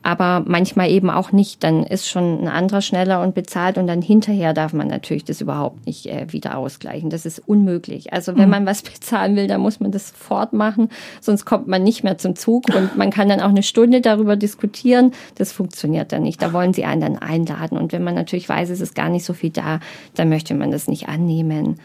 [0.04, 1.64] Aber manchmal eben auch nicht.
[1.64, 5.42] Dann ist schon ein anderer schneller und bezahlt und dann hinterher darf man natürlich das
[5.42, 7.10] überhaupt nicht äh, wieder ausgleichen.
[7.10, 8.12] Das ist unmöglich.
[8.12, 8.52] Also wenn mhm.
[8.52, 10.90] man was bezahlen will, dann muss man das sofort machen,
[11.22, 14.36] sonst kommt man nicht mehr zum Zug und man kann dann auch eine Stunde darüber
[14.36, 15.14] diskutieren.
[15.36, 16.42] Das funktioniert dann nicht.
[16.42, 19.24] Da wollen sie einen dann einladen und wenn man natürlich weiß, es ist gar nicht
[19.24, 19.80] so viel da,
[20.16, 21.80] dann möchte man das nicht annehmen.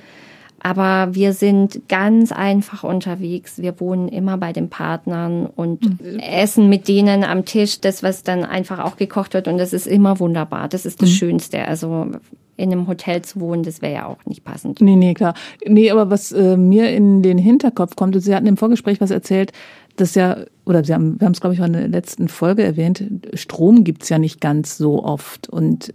[0.60, 3.58] Aber wir sind ganz einfach unterwegs.
[3.58, 6.18] Wir wohnen immer bei den Partnern und mhm.
[6.18, 9.48] essen mit denen am Tisch das, was dann einfach auch gekocht wird.
[9.48, 10.68] Und das ist immer wunderbar.
[10.68, 11.14] Das ist das mhm.
[11.14, 11.66] Schönste.
[11.66, 12.10] Also
[12.56, 14.80] in einem Hotel zu wohnen, das wäre ja auch nicht passend.
[14.80, 15.34] Nee, nee, klar.
[15.64, 19.52] Nee, aber was äh, mir in den Hinterkopf kommt, Sie hatten im Vorgespräch was erzählt,
[19.94, 23.04] dass ja, oder Sie haben, wir haben es, glaube ich, in der letzten Folge erwähnt,
[23.34, 25.48] Strom gibt's ja nicht ganz so oft.
[25.48, 25.94] Und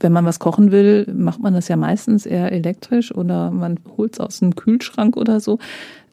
[0.00, 4.14] wenn man was kochen will, macht man das ja meistens eher elektrisch oder man holt
[4.14, 5.58] es aus dem Kühlschrank oder so.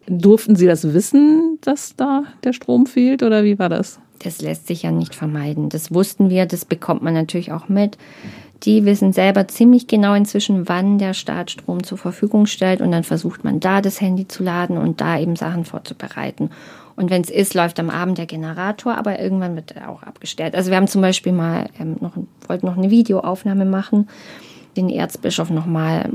[0.08, 4.00] Durften Sie das wissen, dass da der Strom fehlt oder wie war das?
[4.20, 5.70] Das lässt sich ja nicht vermeiden.
[5.70, 7.98] Das wussten wir, das bekommt man natürlich auch mit.
[8.64, 13.04] Die wissen selber ziemlich genau inzwischen, wann der Staat Strom zur Verfügung stellt und dann
[13.04, 16.50] versucht man da das Handy zu laden und da eben Sachen vorzubereiten.
[16.96, 20.56] Und wenn es ist, läuft am Abend der Generator, aber irgendwann wird er auch abgestellt.
[20.56, 22.14] Also wir haben zum Beispiel mal ähm, noch,
[22.48, 24.08] wollten noch eine Videoaufnahme machen,
[24.78, 26.10] den Erzbischof noch mal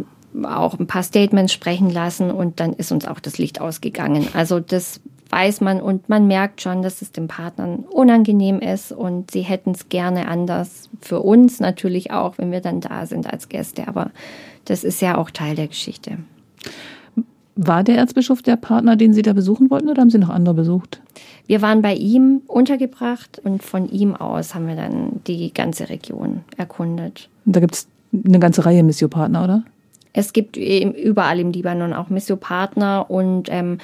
[0.45, 4.29] auch ein paar Statements sprechen lassen und dann ist uns auch das Licht ausgegangen.
[4.33, 9.31] Also das weiß man und man merkt schon, dass es den Partnern unangenehm ist und
[9.31, 10.88] sie hätten es gerne anders.
[11.01, 14.11] Für uns natürlich auch, wenn wir dann da sind als Gäste, aber
[14.64, 16.19] das ist ja auch Teil der Geschichte.
[17.57, 20.55] War der Erzbischof der Partner, den Sie da besuchen wollten, oder haben Sie noch andere
[20.55, 21.01] besucht?
[21.47, 26.43] Wir waren bei ihm untergebracht und von ihm aus haben wir dann die ganze Region
[26.57, 27.29] erkundet.
[27.45, 29.65] Da gibt es eine ganze Reihe Missiopartner, oder?
[30.13, 33.79] Es gibt überall im Libanon auch Missiopartner und ähm,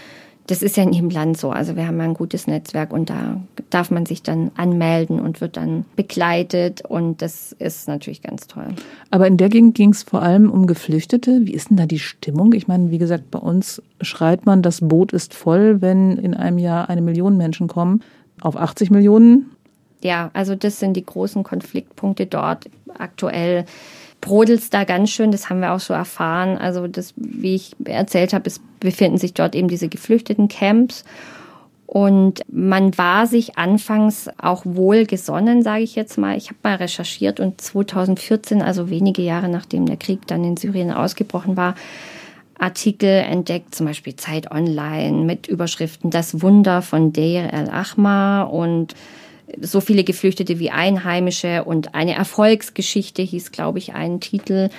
[0.47, 1.51] das ist ja in jedem Land so.
[1.51, 5.57] Also wir haben ein gutes Netzwerk und da darf man sich dann anmelden und wird
[5.57, 8.69] dann begleitet und das ist natürlich ganz toll.
[9.11, 11.47] Aber in der Gegend ging es vor allem um Geflüchtete.
[11.47, 12.53] Wie ist denn da die Stimmung?
[12.53, 16.59] Ich meine, wie gesagt, bei uns schreit man, das Boot ist voll, wenn in einem
[16.59, 18.03] Jahr eine Million Menschen kommen.
[18.41, 19.51] Auf 80 Millionen?
[20.03, 23.65] Ja, also das sind die großen Konfliktpunkte dort aktuell
[24.27, 26.59] brodelt da ganz schön, das haben wir auch so erfahren.
[26.59, 31.05] Also das, wie ich erzählt habe, es befinden sich dort eben diese geflüchteten Camps.
[31.87, 36.37] Und man war sich anfangs auch wohl gesonnen, sage ich jetzt mal.
[36.37, 40.91] Ich habe mal recherchiert und 2014, also wenige Jahre nachdem der Krieg dann in Syrien
[40.91, 41.77] ausgebrochen war,
[42.59, 48.97] Artikel entdeckt, zum Beispiel Zeit Online mit Überschriften Das Wunder von Deir el-Ahmar und
[49.61, 54.71] so viele Geflüchtete wie Einheimische und eine Erfolgsgeschichte hieß, glaube ich, ein Titel.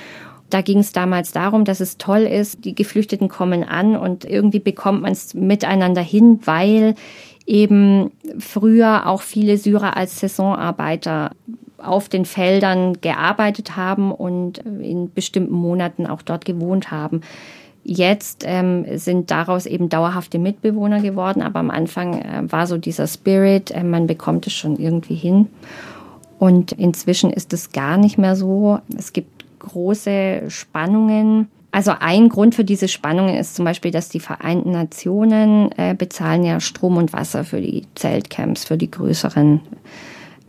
[0.50, 4.60] Da ging es damals darum, dass es toll ist, die Geflüchteten kommen an und irgendwie
[4.60, 6.96] bekommt man es miteinander hin, weil
[7.46, 11.32] eben früher auch viele Syrer als Saisonarbeiter
[11.78, 17.22] auf den Feldern gearbeitet haben und in bestimmten Monaten auch dort gewohnt haben.
[17.90, 23.08] Jetzt ähm, sind daraus eben dauerhafte Mitbewohner geworden, aber am Anfang äh, war so dieser
[23.08, 25.48] Spirit, äh, man bekommt es schon irgendwie hin.
[26.38, 28.80] Und inzwischen ist es gar nicht mehr so.
[28.98, 31.48] Es gibt große Spannungen.
[31.72, 36.44] Also ein Grund für diese Spannungen ist zum Beispiel, dass die Vereinten Nationen äh, bezahlen
[36.44, 39.62] ja Strom und Wasser für die Zeltcamps, für die größeren.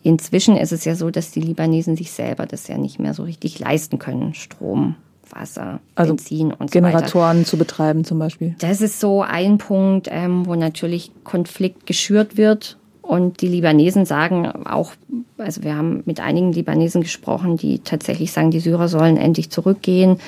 [0.03, 3.23] Inzwischen ist es ja so, dass die Libanesen sich selber das ja nicht mehr so
[3.23, 4.97] richtig leisten können, Strom
[5.33, 8.55] Wasser, also Benzin und so Generatoren zu betreiben zum Beispiel.
[8.59, 12.77] Das ist so ein Punkt, ähm, wo natürlich Konflikt geschürt wird.
[13.03, 14.93] Und die Libanesen sagen auch,
[15.39, 20.19] also wir haben mit einigen Libanesen gesprochen, die tatsächlich sagen, die Syrer sollen endlich zurückgehen.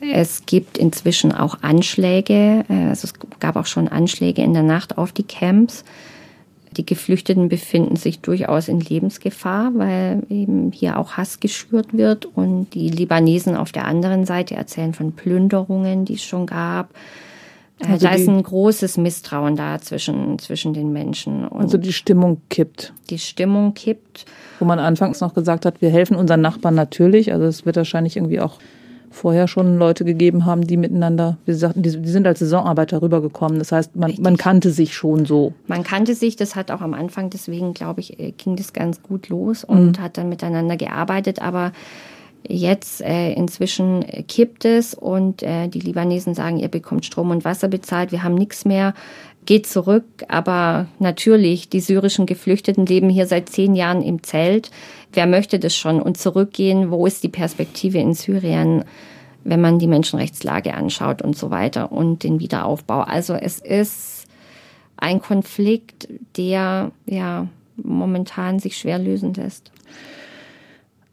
[0.00, 4.96] Es gibt inzwischen auch Anschläge, äh, also es gab auch schon Anschläge in der Nacht
[4.96, 5.84] auf die Camps.
[6.76, 12.26] Die Geflüchteten befinden sich durchaus in Lebensgefahr, weil eben hier auch Hass geschürt wird.
[12.26, 16.90] Und die Libanesen auf der anderen Seite erzählen von Plünderungen, die es schon gab.
[17.80, 21.46] Äh, also da ist ein großes Misstrauen da zwischen, zwischen den Menschen.
[21.46, 22.92] Und also die Stimmung kippt.
[23.10, 24.26] Die Stimmung kippt.
[24.60, 27.32] Wo man anfangs noch gesagt hat, wir helfen unseren Nachbarn natürlich.
[27.32, 28.58] Also es wird wahrscheinlich irgendwie auch
[29.10, 33.02] vorher schon Leute gegeben haben, die miteinander, wie Sie sagten, die, die sind als Saisonarbeiter
[33.02, 33.58] rübergekommen.
[33.58, 35.52] Das heißt, man, man kannte sich schon so.
[35.66, 39.02] Man kannte sich, das hat auch am Anfang, deswegen glaube ich, äh, ging das ganz
[39.02, 40.02] gut los und mhm.
[40.02, 41.42] hat dann miteinander gearbeitet.
[41.42, 41.72] Aber
[42.48, 47.68] Jetzt äh, inzwischen kippt es und äh, die Libanesen sagen, ihr bekommt Strom und Wasser
[47.68, 48.94] bezahlt, wir haben nichts mehr,
[49.46, 50.04] geht zurück.
[50.28, 54.70] Aber natürlich, die syrischen Geflüchteten leben hier seit zehn Jahren im Zelt.
[55.12, 56.00] Wer möchte das schon?
[56.00, 58.84] Und zurückgehen, wo ist die Perspektive in Syrien,
[59.44, 63.00] wenn man die Menschenrechtslage anschaut und so weiter und den Wiederaufbau?
[63.00, 64.26] Also es ist
[64.96, 69.72] ein Konflikt, der ja momentan sich schwer lösen lässt.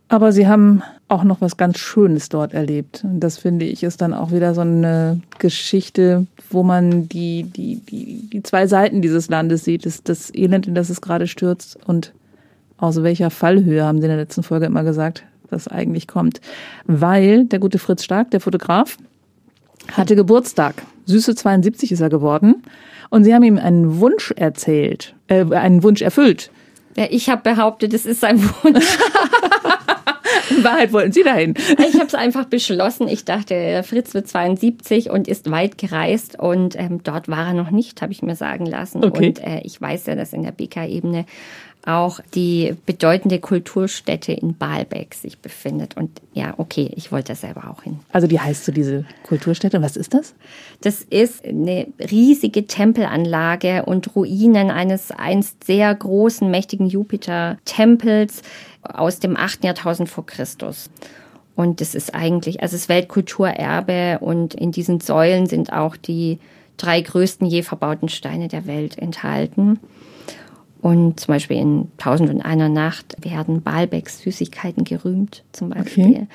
[0.10, 3.04] Aber Sie haben auch noch was ganz Schönes dort erlebt.
[3.04, 7.78] Und das finde ich ist dann auch wieder so eine Geschichte, wo man die, die,
[7.78, 9.86] die, die zwei Seiten dieses Landes sieht.
[9.86, 12.14] Das, das Elend, in das es gerade stürzt und
[12.78, 16.42] aus welcher Fallhöhe, haben Sie in der letzten Folge immer gesagt, das eigentlich kommt.
[16.86, 18.98] Weil der gute Fritz Stark, der Fotograf,
[19.94, 20.76] hatte Geburtstag.
[21.06, 22.64] Süße 72 ist er geworden.
[23.10, 26.52] Und Sie haben ihm einen Wunsch erzählt, äh, einen Wunsch erfüllt.
[26.98, 28.98] Ja, ich habe behauptet, es ist sein Wunsch.
[30.50, 31.54] In Wahrheit wollten Sie dahin.
[31.58, 33.08] Ich habe es einfach beschlossen.
[33.08, 37.72] Ich dachte, Fritz wird 72 und ist weit gereist und ähm, dort war er noch
[37.72, 39.04] nicht, habe ich mir sagen lassen.
[39.04, 39.28] Okay.
[39.28, 41.26] Und äh, ich weiß ja, dass in der BK-Ebene
[41.88, 45.96] auch die bedeutende Kulturstätte in Baalbek sich befindet.
[45.96, 48.00] Und ja, okay, ich wollte selber auch hin.
[48.12, 49.82] Also die heißt so diese Kulturstätte.
[49.82, 50.36] Was ist das?
[50.82, 58.42] Das ist eine riesige Tempelanlage und Ruinen eines einst sehr großen, mächtigen Jupiter-Tempels
[58.82, 59.64] aus dem 8.
[59.64, 60.90] Jahrtausend vor Christus.
[61.56, 66.40] Und das ist eigentlich, also es ist Weltkulturerbe und in diesen Säulen sind auch die
[66.78, 69.80] drei größten je verbauten Steine der Welt enthalten.
[70.82, 76.06] Und zum Beispiel in Tausend und einer Nacht werden Baalbeks Süßigkeiten gerühmt, zum Beispiel.
[76.06, 76.28] Okay.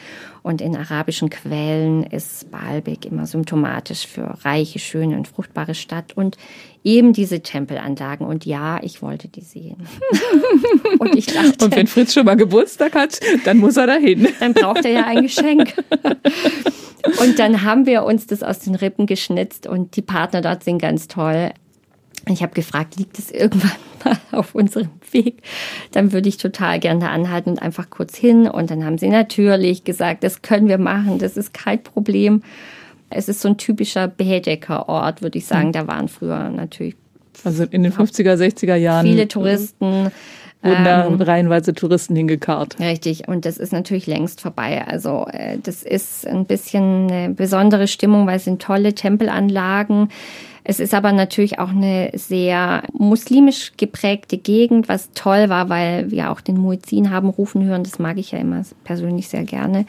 [0.43, 6.37] Und in arabischen Quellen ist Baalbek immer symptomatisch für reiche, schöne und fruchtbare Stadt und
[6.83, 8.27] eben diese Tempelanlagen.
[8.27, 9.87] Und ja, ich wollte die sehen.
[10.99, 14.27] und ich dachte, Und wenn Fritz schon mal Geburtstag hat, dann muss er dahin.
[14.41, 15.75] dann braucht er ja ein Geschenk.
[17.21, 20.79] Und dann haben wir uns das aus den Rippen geschnitzt und die Partner dort sind
[20.79, 21.51] ganz toll.
[22.29, 23.71] Ich habe gefragt, liegt es irgendwann
[24.05, 25.43] mal auf unserem Weg?
[25.93, 28.49] Dann würde ich total gerne da anhalten und einfach kurz hin.
[28.49, 32.43] Und dann haben sie natürlich gesagt, das können wir machen, das ist kein Problem.
[33.11, 35.73] Es ist so ein typischer Bedecker-Ort, würde ich sagen.
[35.73, 36.97] Da waren früher natürlich
[37.45, 40.11] Also in den 50er, 60er Jahren viele Touristen.
[40.63, 42.79] wurden da reihenweise Touristen hingekarrt.
[42.79, 44.85] Richtig, und das ist natürlich längst vorbei.
[44.87, 50.09] Also äh, das ist ein bisschen eine besondere Stimmung, weil es sind tolle Tempelanlagen.
[50.65, 56.31] Es ist aber natürlich auch eine sehr muslimisch geprägte Gegend, was toll war, weil wir
[56.31, 57.83] auch den Muezzin haben rufen hören.
[57.83, 59.87] Das mag ich ja immer persönlich sehr gerne.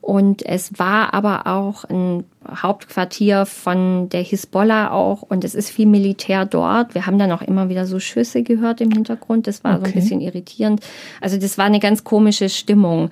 [0.00, 5.86] Und es war aber auch ein Hauptquartier von der Hisbollah auch und es ist viel
[5.86, 6.94] Militär dort.
[6.94, 9.46] Wir haben dann auch immer wieder so Schüsse gehört im Hintergrund.
[9.46, 9.90] Das war so Okay.
[9.90, 10.80] ein bisschen irritierend.
[11.20, 13.10] Also das war eine ganz komische Stimmung.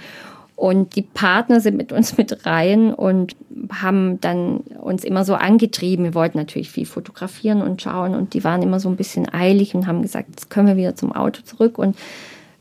[0.58, 3.36] Und die Partner sind mit uns mit rein und
[3.70, 6.04] haben dann uns immer so angetrieben.
[6.04, 9.76] Wir wollten natürlich viel fotografieren und schauen und die waren immer so ein bisschen eilig
[9.76, 11.78] und haben gesagt, jetzt können wir wieder zum Auto zurück.
[11.78, 11.96] Und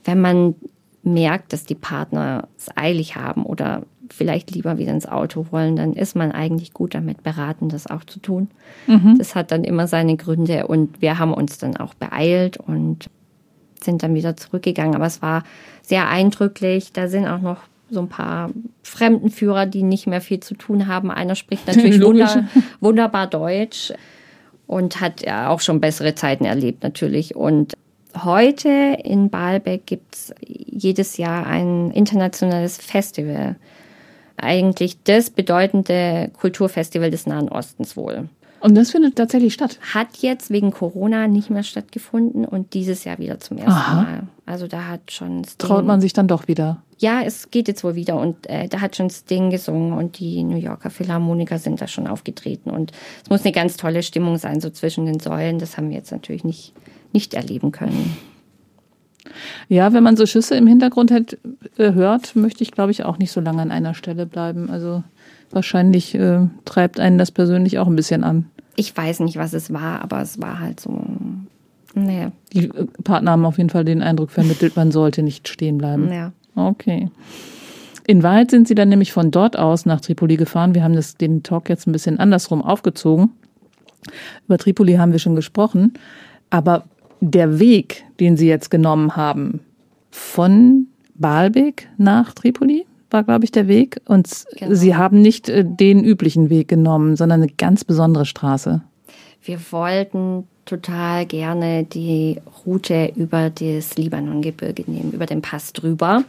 [0.03, 0.53] wenn man
[1.01, 3.81] merkt, dass die Partner es eilig haben oder
[4.11, 8.03] vielleicht lieber wieder ins Auto wollen, dann ist man eigentlich gut damit beraten, das auch
[8.03, 8.51] zu tun.
[9.17, 13.09] Das hat dann immer seine Gründe und wir haben uns dann auch beeilt und
[13.83, 14.93] sind dann wieder zurückgegangen.
[14.93, 15.41] Aber es war
[15.81, 16.93] sehr eindrücklich.
[16.93, 17.57] Da sind auch noch
[17.89, 18.49] so ein paar
[18.83, 21.11] Fremdenführer, die nicht mehr viel zu tun haben.
[21.11, 22.47] Einer spricht natürlich wunder,
[22.79, 23.93] wunderbar Deutsch
[24.67, 27.35] und hat ja auch schon bessere Zeiten erlebt natürlich.
[27.35, 27.73] Und
[28.23, 33.55] heute in Baalbek gibt es jedes Jahr ein internationales Festival.
[34.35, 38.29] Eigentlich das bedeutende Kulturfestival des Nahen Ostens wohl.
[38.59, 39.79] Und das findet tatsächlich statt.
[39.93, 44.01] Hat jetzt wegen Corona nicht mehr stattgefunden und dieses Jahr wieder zum ersten Aha.
[44.01, 44.23] Mal.
[44.45, 46.81] Also da hat schon Sting, Traut man sich dann doch wieder.
[46.99, 50.43] Ja, es geht jetzt wohl wieder und äh, da hat schon Sting gesungen und die
[50.43, 52.91] New Yorker Philharmoniker sind da schon aufgetreten und
[53.23, 55.59] es muss eine ganz tolle Stimmung sein, so zwischen den Säulen.
[55.59, 56.73] Das haben wir jetzt natürlich nicht,
[57.13, 58.17] nicht erleben können.
[59.69, 61.37] Ja, wenn man so Schüsse im Hintergrund hätt,
[61.77, 64.69] äh, hört, möchte ich, glaube ich, auch nicht so lange an einer Stelle bleiben.
[64.69, 65.03] Also
[65.51, 68.49] wahrscheinlich äh, treibt einen das persönlich auch ein bisschen an.
[68.75, 70.99] Ich weiß nicht, was es war, aber es war halt so.
[71.93, 75.77] Naja, Die äh, Partner haben auf jeden Fall den Eindruck vermittelt, man sollte nicht stehen
[75.77, 76.11] bleiben.
[76.11, 76.31] ja.
[76.57, 77.09] Okay.
[78.07, 80.73] In Wahrheit sind sie dann nämlich von dort aus nach Tripoli gefahren.
[80.73, 83.31] Wir haben das, den Talk jetzt ein bisschen andersrum aufgezogen.
[84.47, 85.93] Über Tripoli haben wir schon gesprochen.
[86.49, 86.85] Aber
[87.19, 89.59] der Weg, den sie jetzt genommen haben,
[90.09, 94.01] von Baalbek nach Tripoli, war, glaube ich, der Weg.
[94.05, 94.73] Und Genau.
[94.73, 98.81] sie haben nicht äh, den üblichen Weg genommen, sondern eine ganz besondere Straße.
[99.43, 106.23] Wir wollten total gerne die Route über das Libanongebirge nehmen, über den Pass drüber.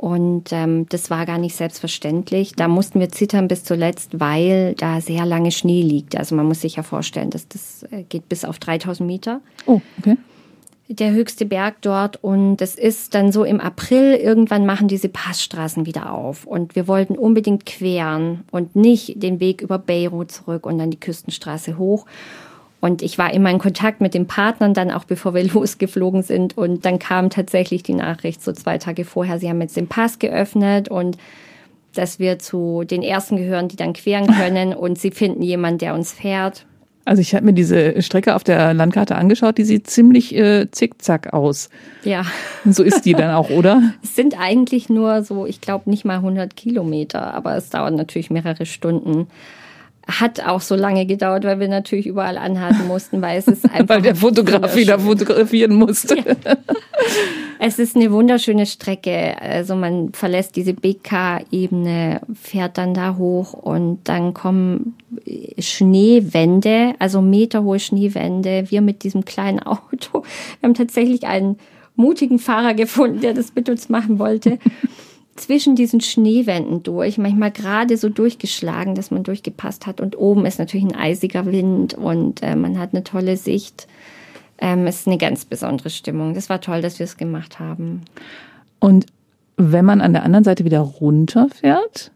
[0.00, 2.54] Und ähm, das war gar nicht selbstverständlich.
[2.56, 6.16] Da mussten wir zittern bis zuletzt, weil da sehr lange Schnee liegt.
[6.16, 9.82] Also man muss sich ja vorstellen, dass das äh, geht bis auf 3000 Meter Oh,
[9.98, 10.16] okay.
[10.88, 15.84] der höchste Berg dort und es ist dann so im April, irgendwann machen diese Passstraßen
[15.84, 20.78] wieder auf und wir wollten unbedingt queren und nicht den Weg über Beirut zurück und
[20.78, 22.06] dann die Küstenstraße hoch.
[22.80, 26.56] Und ich war immer in Kontakt mit den Partnern dann auch bevor wir losgeflogen sind.
[26.56, 30.18] Und dann kam tatsächlich die Nachricht so zwei Tage vorher, sie haben jetzt den Pass
[30.18, 31.18] geöffnet und
[31.94, 35.94] dass wir zu den ersten gehören, die dann queren können und sie finden jemanden, der
[35.94, 36.66] uns fährt.
[37.06, 41.32] Also ich habe mir diese Strecke auf der Landkarte angeschaut, die sieht ziemlich äh, zickzack
[41.32, 41.70] aus.
[42.04, 42.24] Ja.
[42.64, 43.82] So ist die dann auch, oder?
[44.02, 48.30] Es sind eigentlich nur so, ich glaube nicht mal 100 Kilometer, aber es dauert natürlich
[48.30, 49.28] mehrere Stunden
[50.10, 53.88] hat auch so lange gedauert, weil wir natürlich überall anhalten mussten, weil es ist einfach.
[53.88, 56.16] weil der Fotograf wieder fotografieren musste.
[56.16, 56.24] Ja.
[57.62, 59.36] Es ist eine wunderschöne Strecke.
[59.38, 64.94] Also man verlässt diese BK-Ebene, fährt dann da hoch und dann kommen
[65.58, 68.64] Schneewände, also meterhohe Schneewände.
[68.70, 70.22] Wir mit diesem kleinen Auto.
[70.60, 71.58] Wir haben tatsächlich einen
[71.96, 74.58] mutigen Fahrer gefunden, der das mit uns machen wollte
[75.36, 80.00] zwischen diesen Schneewänden durch, manchmal gerade so durchgeschlagen, dass man durchgepasst hat.
[80.00, 83.86] Und oben ist natürlich ein eisiger Wind und äh, man hat eine tolle Sicht.
[84.58, 86.34] Ähm, es ist eine ganz besondere Stimmung.
[86.34, 88.02] Das war toll, dass wir es gemacht haben.
[88.78, 89.06] Und
[89.56, 92.12] wenn man an der anderen Seite wieder runterfährt?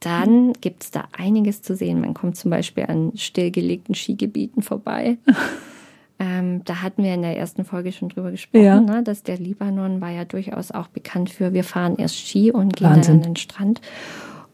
[0.00, 2.00] Dann gibt es da einiges zu sehen.
[2.00, 5.16] Man kommt zum Beispiel an stillgelegten Skigebieten vorbei.
[6.18, 8.80] Ähm, da hatten wir in der ersten Folge schon drüber gesprochen, ja.
[8.80, 12.76] ne, dass der Libanon war ja durchaus auch bekannt für, wir fahren erst Ski und
[12.76, 13.20] gehen Wahnsinn.
[13.20, 13.80] dann an den Strand.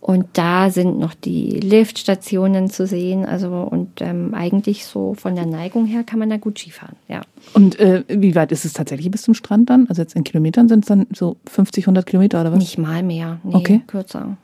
[0.00, 3.26] Und da sind noch die Liftstationen zu sehen.
[3.26, 7.20] Also und ähm, eigentlich so von der Neigung her kann man da gut Skifahren, ja.
[7.52, 9.86] Und äh, wie weit ist es tatsächlich bis zum Strand dann?
[9.88, 12.58] Also jetzt in Kilometern sind es dann so 50, 100 Kilometer oder was?
[12.58, 13.82] Nicht mal mehr, nee, okay.
[13.86, 14.38] kürzer.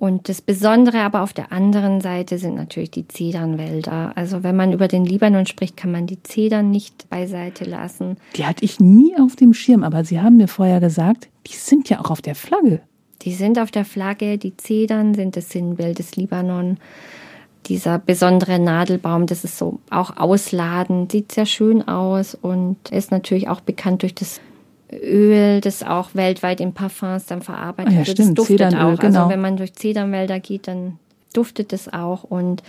[0.00, 4.12] Und das Besondere aber auf der anderen Seite sind natürlich die Zedernwälder.
[4.14, 8.16] Also wenn man über den Libanon spricht, kann man die Zedern nicht beiseite lassen.
[8.34, 11.90] Die hatte ich nie auf dem Schirm, aber Sie haben mir vorher gesagt, die sind
[11.90, 12.80] ja auch auf der Flagge.
[13.20, 16.78] Die sind auf der Flagge, die Zedern sind das Sinnbild des Libanon.
[17.66, 23.50] Dieser besondere Nadelbaum, das ist so auch ausladend, sieht sehr schön aus und ist natürlich
[23.50, 24.40] auch bekannt durch das
[24.92, 28.08] Öl, das auch weltweit in Parfums dann verarbeitet ah, ja, wird.
[28.08, 28.30] Stimmt.
[28.30, 28.90] Das duftet Zedernöl, auch.
[28.90, 29.18] Also genau.
[29.20, 30.98] Also wenn man durch Zedernwälder geht, dann
[31.32, 32.24] duftet es auch.
[32.24, 32.62] Und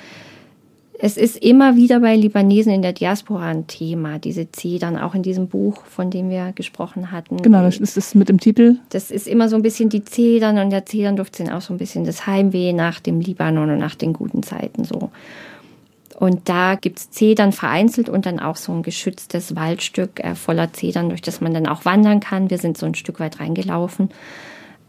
[1.03, 5.23] es ist immer wieder bei Libanesen in der Diaspora ein Thema, diese Zedern, auch in
[5.23, 7.37] diesem Buch, von dem wir gesprochen hatten.
[7.37, 8.75] Genau, das ist es mit dem Titel.
[8.89, 11.77] Das ist immer so ein bisschen die Zedern und der Zedernduft sind auch so ein
[11.77, 15.09] bisschen das Heimweh nach dem Libanon und nach den guten Zeiten so.
[16.21, 21.09] Und da gibt's Zedern vereinzelt und dann auch so ein geschütztes Waldstück äh, voller Zedern,
[21.09, 22.51] durch das man dann auch wandern kann.
[22.51, 24.11] Wir sind so ein Stück weit reingelaufen.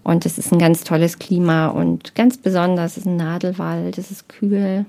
[0.03, 4.11] Und es ist ein ganz tolles Klima und ganz besonders, es ist ein Nadelwald, es
[4.11, 4.85] ist kühl.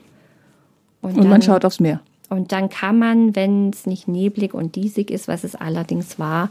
[1.01, 2.01] Und, und dann, man schaut aufs Meer.
[2.27, 6.49] Und dann kann man, wenn es nicht neblig und diesig ist, was es allerdings war,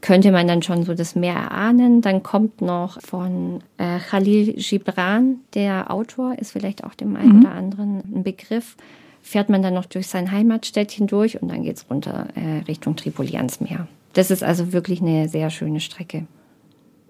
[0.00, 2.00] könnte man dann schon so das Meer erahnen.
[2.00, 7.44] Dann kommt noch von äh, Khalil Gibran, der Autor, ist vielleicht auch dem einen mhm.
[7.44, 8.74] oder anderen ein Begriff,
[9.22, 12.96] fährt man dann noch durch sein Heimatstädtchen durch und dann geht es runter äh, Richtung
[12.96, 13.86] Tripoli ans Meer.
[14.12, 16.26] Das ist also wirklich eine sehr schöne Strecke.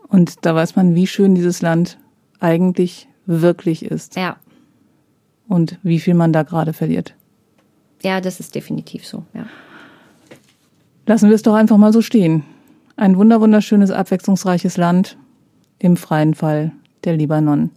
[0.09, 1.99] Und da weiß man, wie schön dieses Land
[2.41, 4.17] eigentlich wirklich ist.
[4.17, 4.37] Ja.
[5.49, 7.15] Und wie viel man da gerade verliert.
[8.03, 9.47] Ja, das ist definitiv so, ja.
[11.07, 12.45] Lassen wir es doch einfach mal so stehen.
[12.97, 15.17] Ein wunderschönes, abwechslungsreiches Land
[15.79, 16.73] im freien Fall
[17.05, 17.71] der Libanon.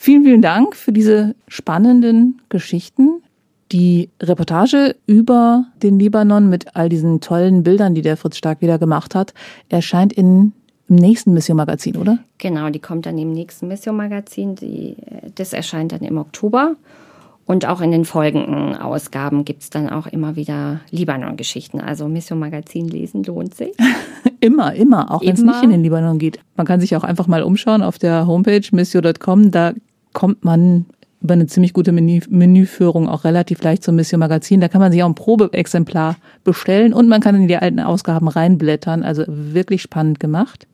[0.00, 3.20] Vielen, vielen Dank für diese spannenden Geschichten.
[3.72, 8.78] Die Reportage über den Libanon mit all diesen tollen Bildern, die der Fritz Stark wieder
[8.78, 9.34] gemacht hat,
[9.68, 10.52] erscheint in,
[10.88, 12.18] im nächsten Mission-Magazin, oder?
[12.38, 14.94] Genau, die kommt dann im nächsten Mission-Magazin.
[15.34, 16.76] Das erscheint dann im Oktober.
[17.44, 21.80] Und auch in den folgenden Ausgaben gibt's dann auch immer wieder Libanon-Geschichten.
[21.80, 23.72] Also Mission Magazin lesen lohnt sich.
[24.40, 26.38] immer, immer, auch wenn es nicht in den Libanon geht.
[26.56, 29.50] Man kann sich auch einfach mal umschauen auf der Homepage missio.com.
[29.50, 29.72] Da
[30.12, 30.86] kommt man
[31.20, 34.60] über eine ziemlich gute Menü Menüführung auch relativ leicht zum Mission Magazin.
[34.60, 38.28] Da kann man sich auch ein Probeexemplar bestellen und man kann in die alten Ausgaben
[38.28, 39.02] reinblättern.
[39.02, 40.66] Also wirklich spannend gemacht.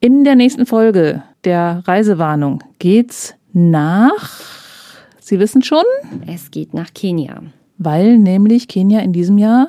[0.00, 4.40] In der nächsten Folge der Reisewarnung geht's nach,
[5.28, 5.84] Sie wissen schon?
[6.26, 7.42] Es geht nach Kenia.
[7.76, 9.68] Weil nämlich Kenia in diesem Jahr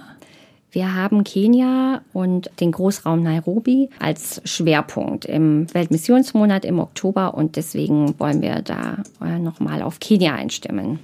[0.71, 8.19] wir haben Kenia und den Großraum Nairobi als Schwerpunkt im Weltmissionsmonat im Oktober und deswegen
[8.19, 10.99] wollen wir da äh, nochmal auf Kenia einstimmen.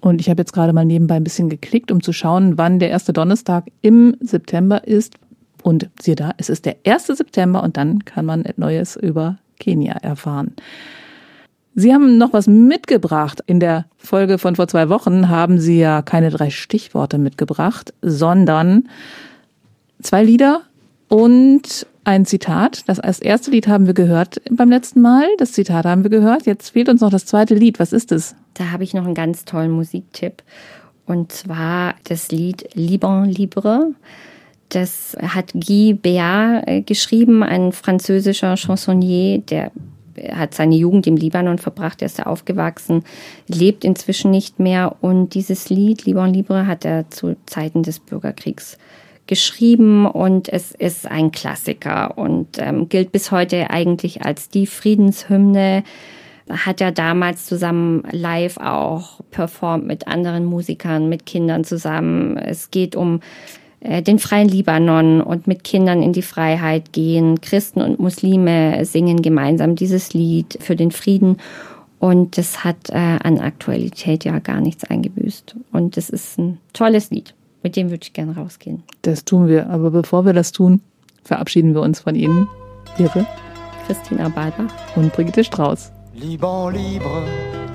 [0.00, 2.90] Und ich habe jetzt gerade mal nebenbei ein bisschen geklickt, um zu schauen, wann der
[2.90, 5.14] erste Donnerstag im September ist.
[5.62, 7.06] Und siehe da, es ist der 1.
[7.06, 10.54] September und dann kann man Neues über Kenia erfahren.
[11.78, 13.42] Sie haben noch was mitgebracht.
[13.46, 18.88] In der Folge von vor zwei Wochen haben Sie ja keine drei Stichworte mitgebracht, sondern
[20.00, 20.62] zwei Lieder
[21.08, 22.84] und ein Zitat.
[22.86, 25.26] Das erste Lied haben wir gehört beim letzten Mal.
[25.36, 26.46] Das Zitat haben wir gehört.
[26.46, 27.78] Jetzt fehlt uns noch das zweite Lied.
[27.78, 28.34] Was ist es?
[28.54, 30.42] Da habe ich noch einen ganz tollen Musiktipp.
[31.04, 33.90] Und zwar das Lied Liban Libre.
[34.70, 39.72] Das hat Guy Béat äh, geschrieben, ein französischer Chansonnier, der
[40.32, 43.04] hat seine Jugend im Libanon verbracht, er ist da aufgewachsen,
[43.48, 44.96] lebt inzwischen nicht mehr.
[45.00, 48.78] Und dieses Lied, Liban Libre, hat er zu Zeiten des Bürgerkriegs
[49.26, 55.82] geschrieben und es ist ein Klassiker und ähm, gilt bis heute eigentlich als die Friedenshymne.
[56.48, 62.36] Hat er damals zusammen live auch performt mit anderen Musikern, mit Kindern zusammen.
[62.36, 63.20] Es geht um
[63.80, 67.40] den freien Libanon und mit Kindern in die Freiheit gehen.
[67.40, 71.36] Christen und Muslime singen gemeinsam dieses Lied für den Frieden.
[71.98, 75.56] Und das hat äh, an Aktualität ja gar nichts eingebüßt.
[75.72, 77.34] Und es ist ein tolles Lied.
[77.62, 78.82] Mit dem würde ich gerne rausgehen.
[79.02, 79.68] Das tun wir.
[79.70, 80.80] Aber bevor wir das tun,
[81.24, 82.48] verabschieden wir uns von Ihnen.
[82.98, 83.26] Ihre
[83.86, 85.92] Christina Balbach und Brigitte Strauß.
[86.14, 87.22] Liban libre,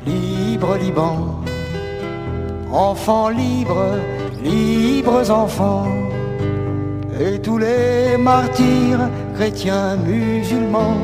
[0.05, 1.45] libre Liban.
[2.71, 3.99] Enfants libres,
[4.43, 5.87] libres enfants.
[7.19, 10.97] Et tous les martyrs, chrétiens, musulmans,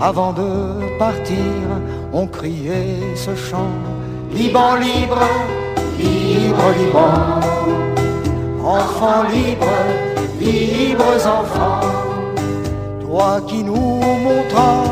[0.00, 1.64] avant de partir,
[2.12, 2.80] ont crié
[3.16, 3.72] ce chant.
[4.32, 5.22] Liban libre,
[5.98, 7.58] libre Liban
[8.68, 9.84] enfants libres,
[10.40, 11.80] libres enfants,
[13.00, 14.84] toi qui nous montras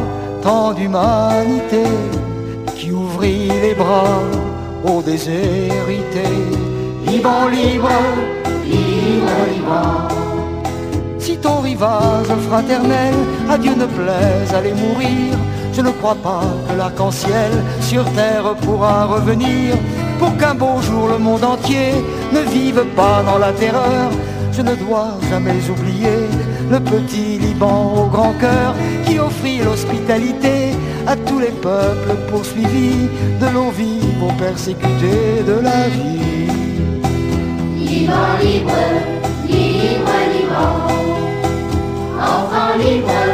[0.42, 1.84] tant d'humanité,
[2.74, 4.22] qui ouvrit les bras
[4.84, 6.38] aux déshérités,
[7.06, 7.88] Liban libre,
[8.64, 10.08] libre, libre.
[11.18, 13.14] Si ton rivage fraternel
[13.48, 15.34] à Dieu ne plaise aller mourir,
[15.72, 19.76] je ne crois pas que l'arc-en-ciel sur terre pourra revenir
[20.18, 21.92] pour qu'un beau jour le monde entier
[22.32, 24.10] ne vive pas dans la terreur.
[24.52, 26.18] Je ne dois jamais oublier
[26.70, 30.72] le petit Liban au grand cœur qui offrit l'hospitalité
[31.06, 33.08] à tous les peuples poursuivis
[33.40, 36.65] de l'eau vive aux persécutés de la vie.
[38.06, 38.82] Liban libre,
[39.48, 40.76] libre Liban,
[42.20, 43.32] enfants libres,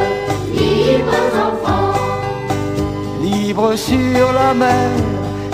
[0.55, 1.93] libres enfants.
[3.23, 4.91] Libre sur la mer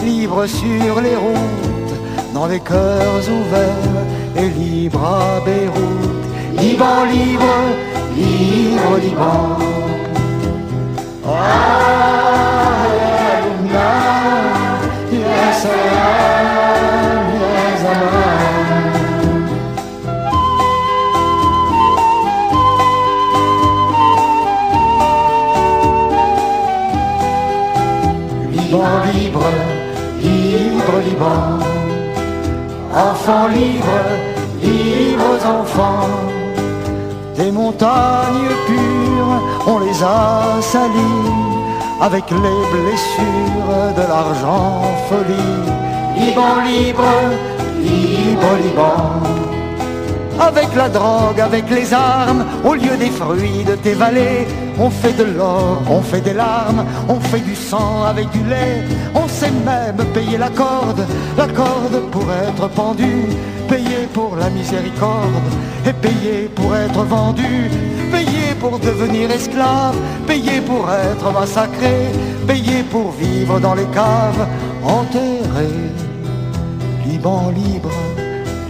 [0.05, 1.95] libre sur les routes,
[2.33, 4.05] dans les cœurs ouverts
[4.37, 6.25] et libre à Beyrouth.
[6.57, 7.55] Liban, libre,
[8.17, 9.59] libre, Liban.
[11.27, 11.79] Ah,
[29.13, 29.51] libre
[32.95, 34.11] Enfants libres,
[34.63, 36.09] libres enfants.
[37.37, 41.33] Des montagnes pures, on les a salies
[42.01, 45.61] avec les blessures de l'argent folie.
[46.19, 47.05] Liban, libre,
[47.81, 49.28] libre, Liban
[50.41, 54.47] avec la drogue, avec les armes, au lieu des fruits de tes vallées.
[54.79, 58.85] On fait de l'or, on fait des larmes, on fait du sang avec du lait.
[59.15, 61.05] On sait même payer la corde,
[61.37, 63.27] la corde pour être pendu,
[63.69, 65.49] payer pour la miséricorde,
[65.87, 67.71] et payer pour être vendu,
[68.13, 71.97] payer pour devenir esclave, payer pour être massacré,
[72.47, 74.47] payer pour vivre dans les caves,
[74.85, 75.69] enterré.
[77.05, 77.91] Liban libre,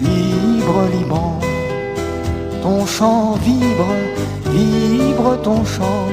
[0.01, 1.48] libre Liban
[2.63, 3.93] ton chant vibre,
[4.47, 6.09] vibre ton chant,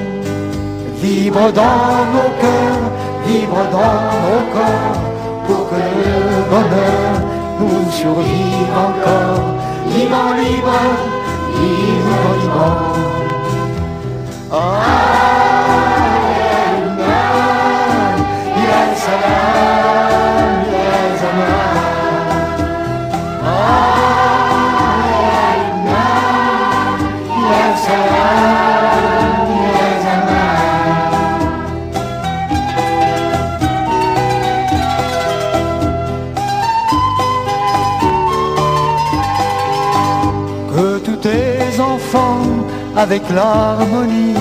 [1.01, 2.85] vibre dans nos cœurs,
[3.27, 5.01] vibre dans nos corps,
[5.47, 6.15] pour que le
[6.51, 7.13] bonheur
[7.59, 9.45] nous survive encore.
[9.93, 10.79] Libre, libre,
[11.61, 12.67] libre, libre.
[14.51, 15.34] Ah.
[42.95, 44.35] Avec l'harmonie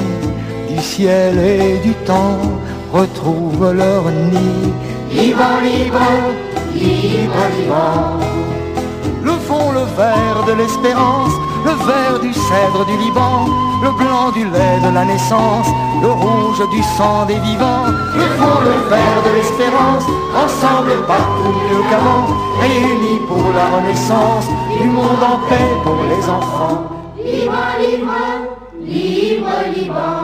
[0.69, 2.39] du ciel et du temps,
[2.93, 4.73] retrouvent leur nid.
[5.13, 6.01] Libre, libre,
[6.75, 8.19] libre, libre.
[9.23, 11.33] Le fond, le vert de l'espérance,
[11.65, 13.47] le vert du cèdre du Liban,
[13.83, 15.69] le blanc du lait de la naissance,
[16.03, 17.87] le rouge du sang des vivants.
[18.15, 20.05] Le fond, le vert de l'espérance,
[20.45, 22.27] ensemble partout mieux qu'avant,
[22.61, 24.49] réunis pour la renaissance
[24.79, 26.79] du monde en paix pour les enfants.
[27.17, 27.55] Libre,
[28.81, 30.24] libre Liban.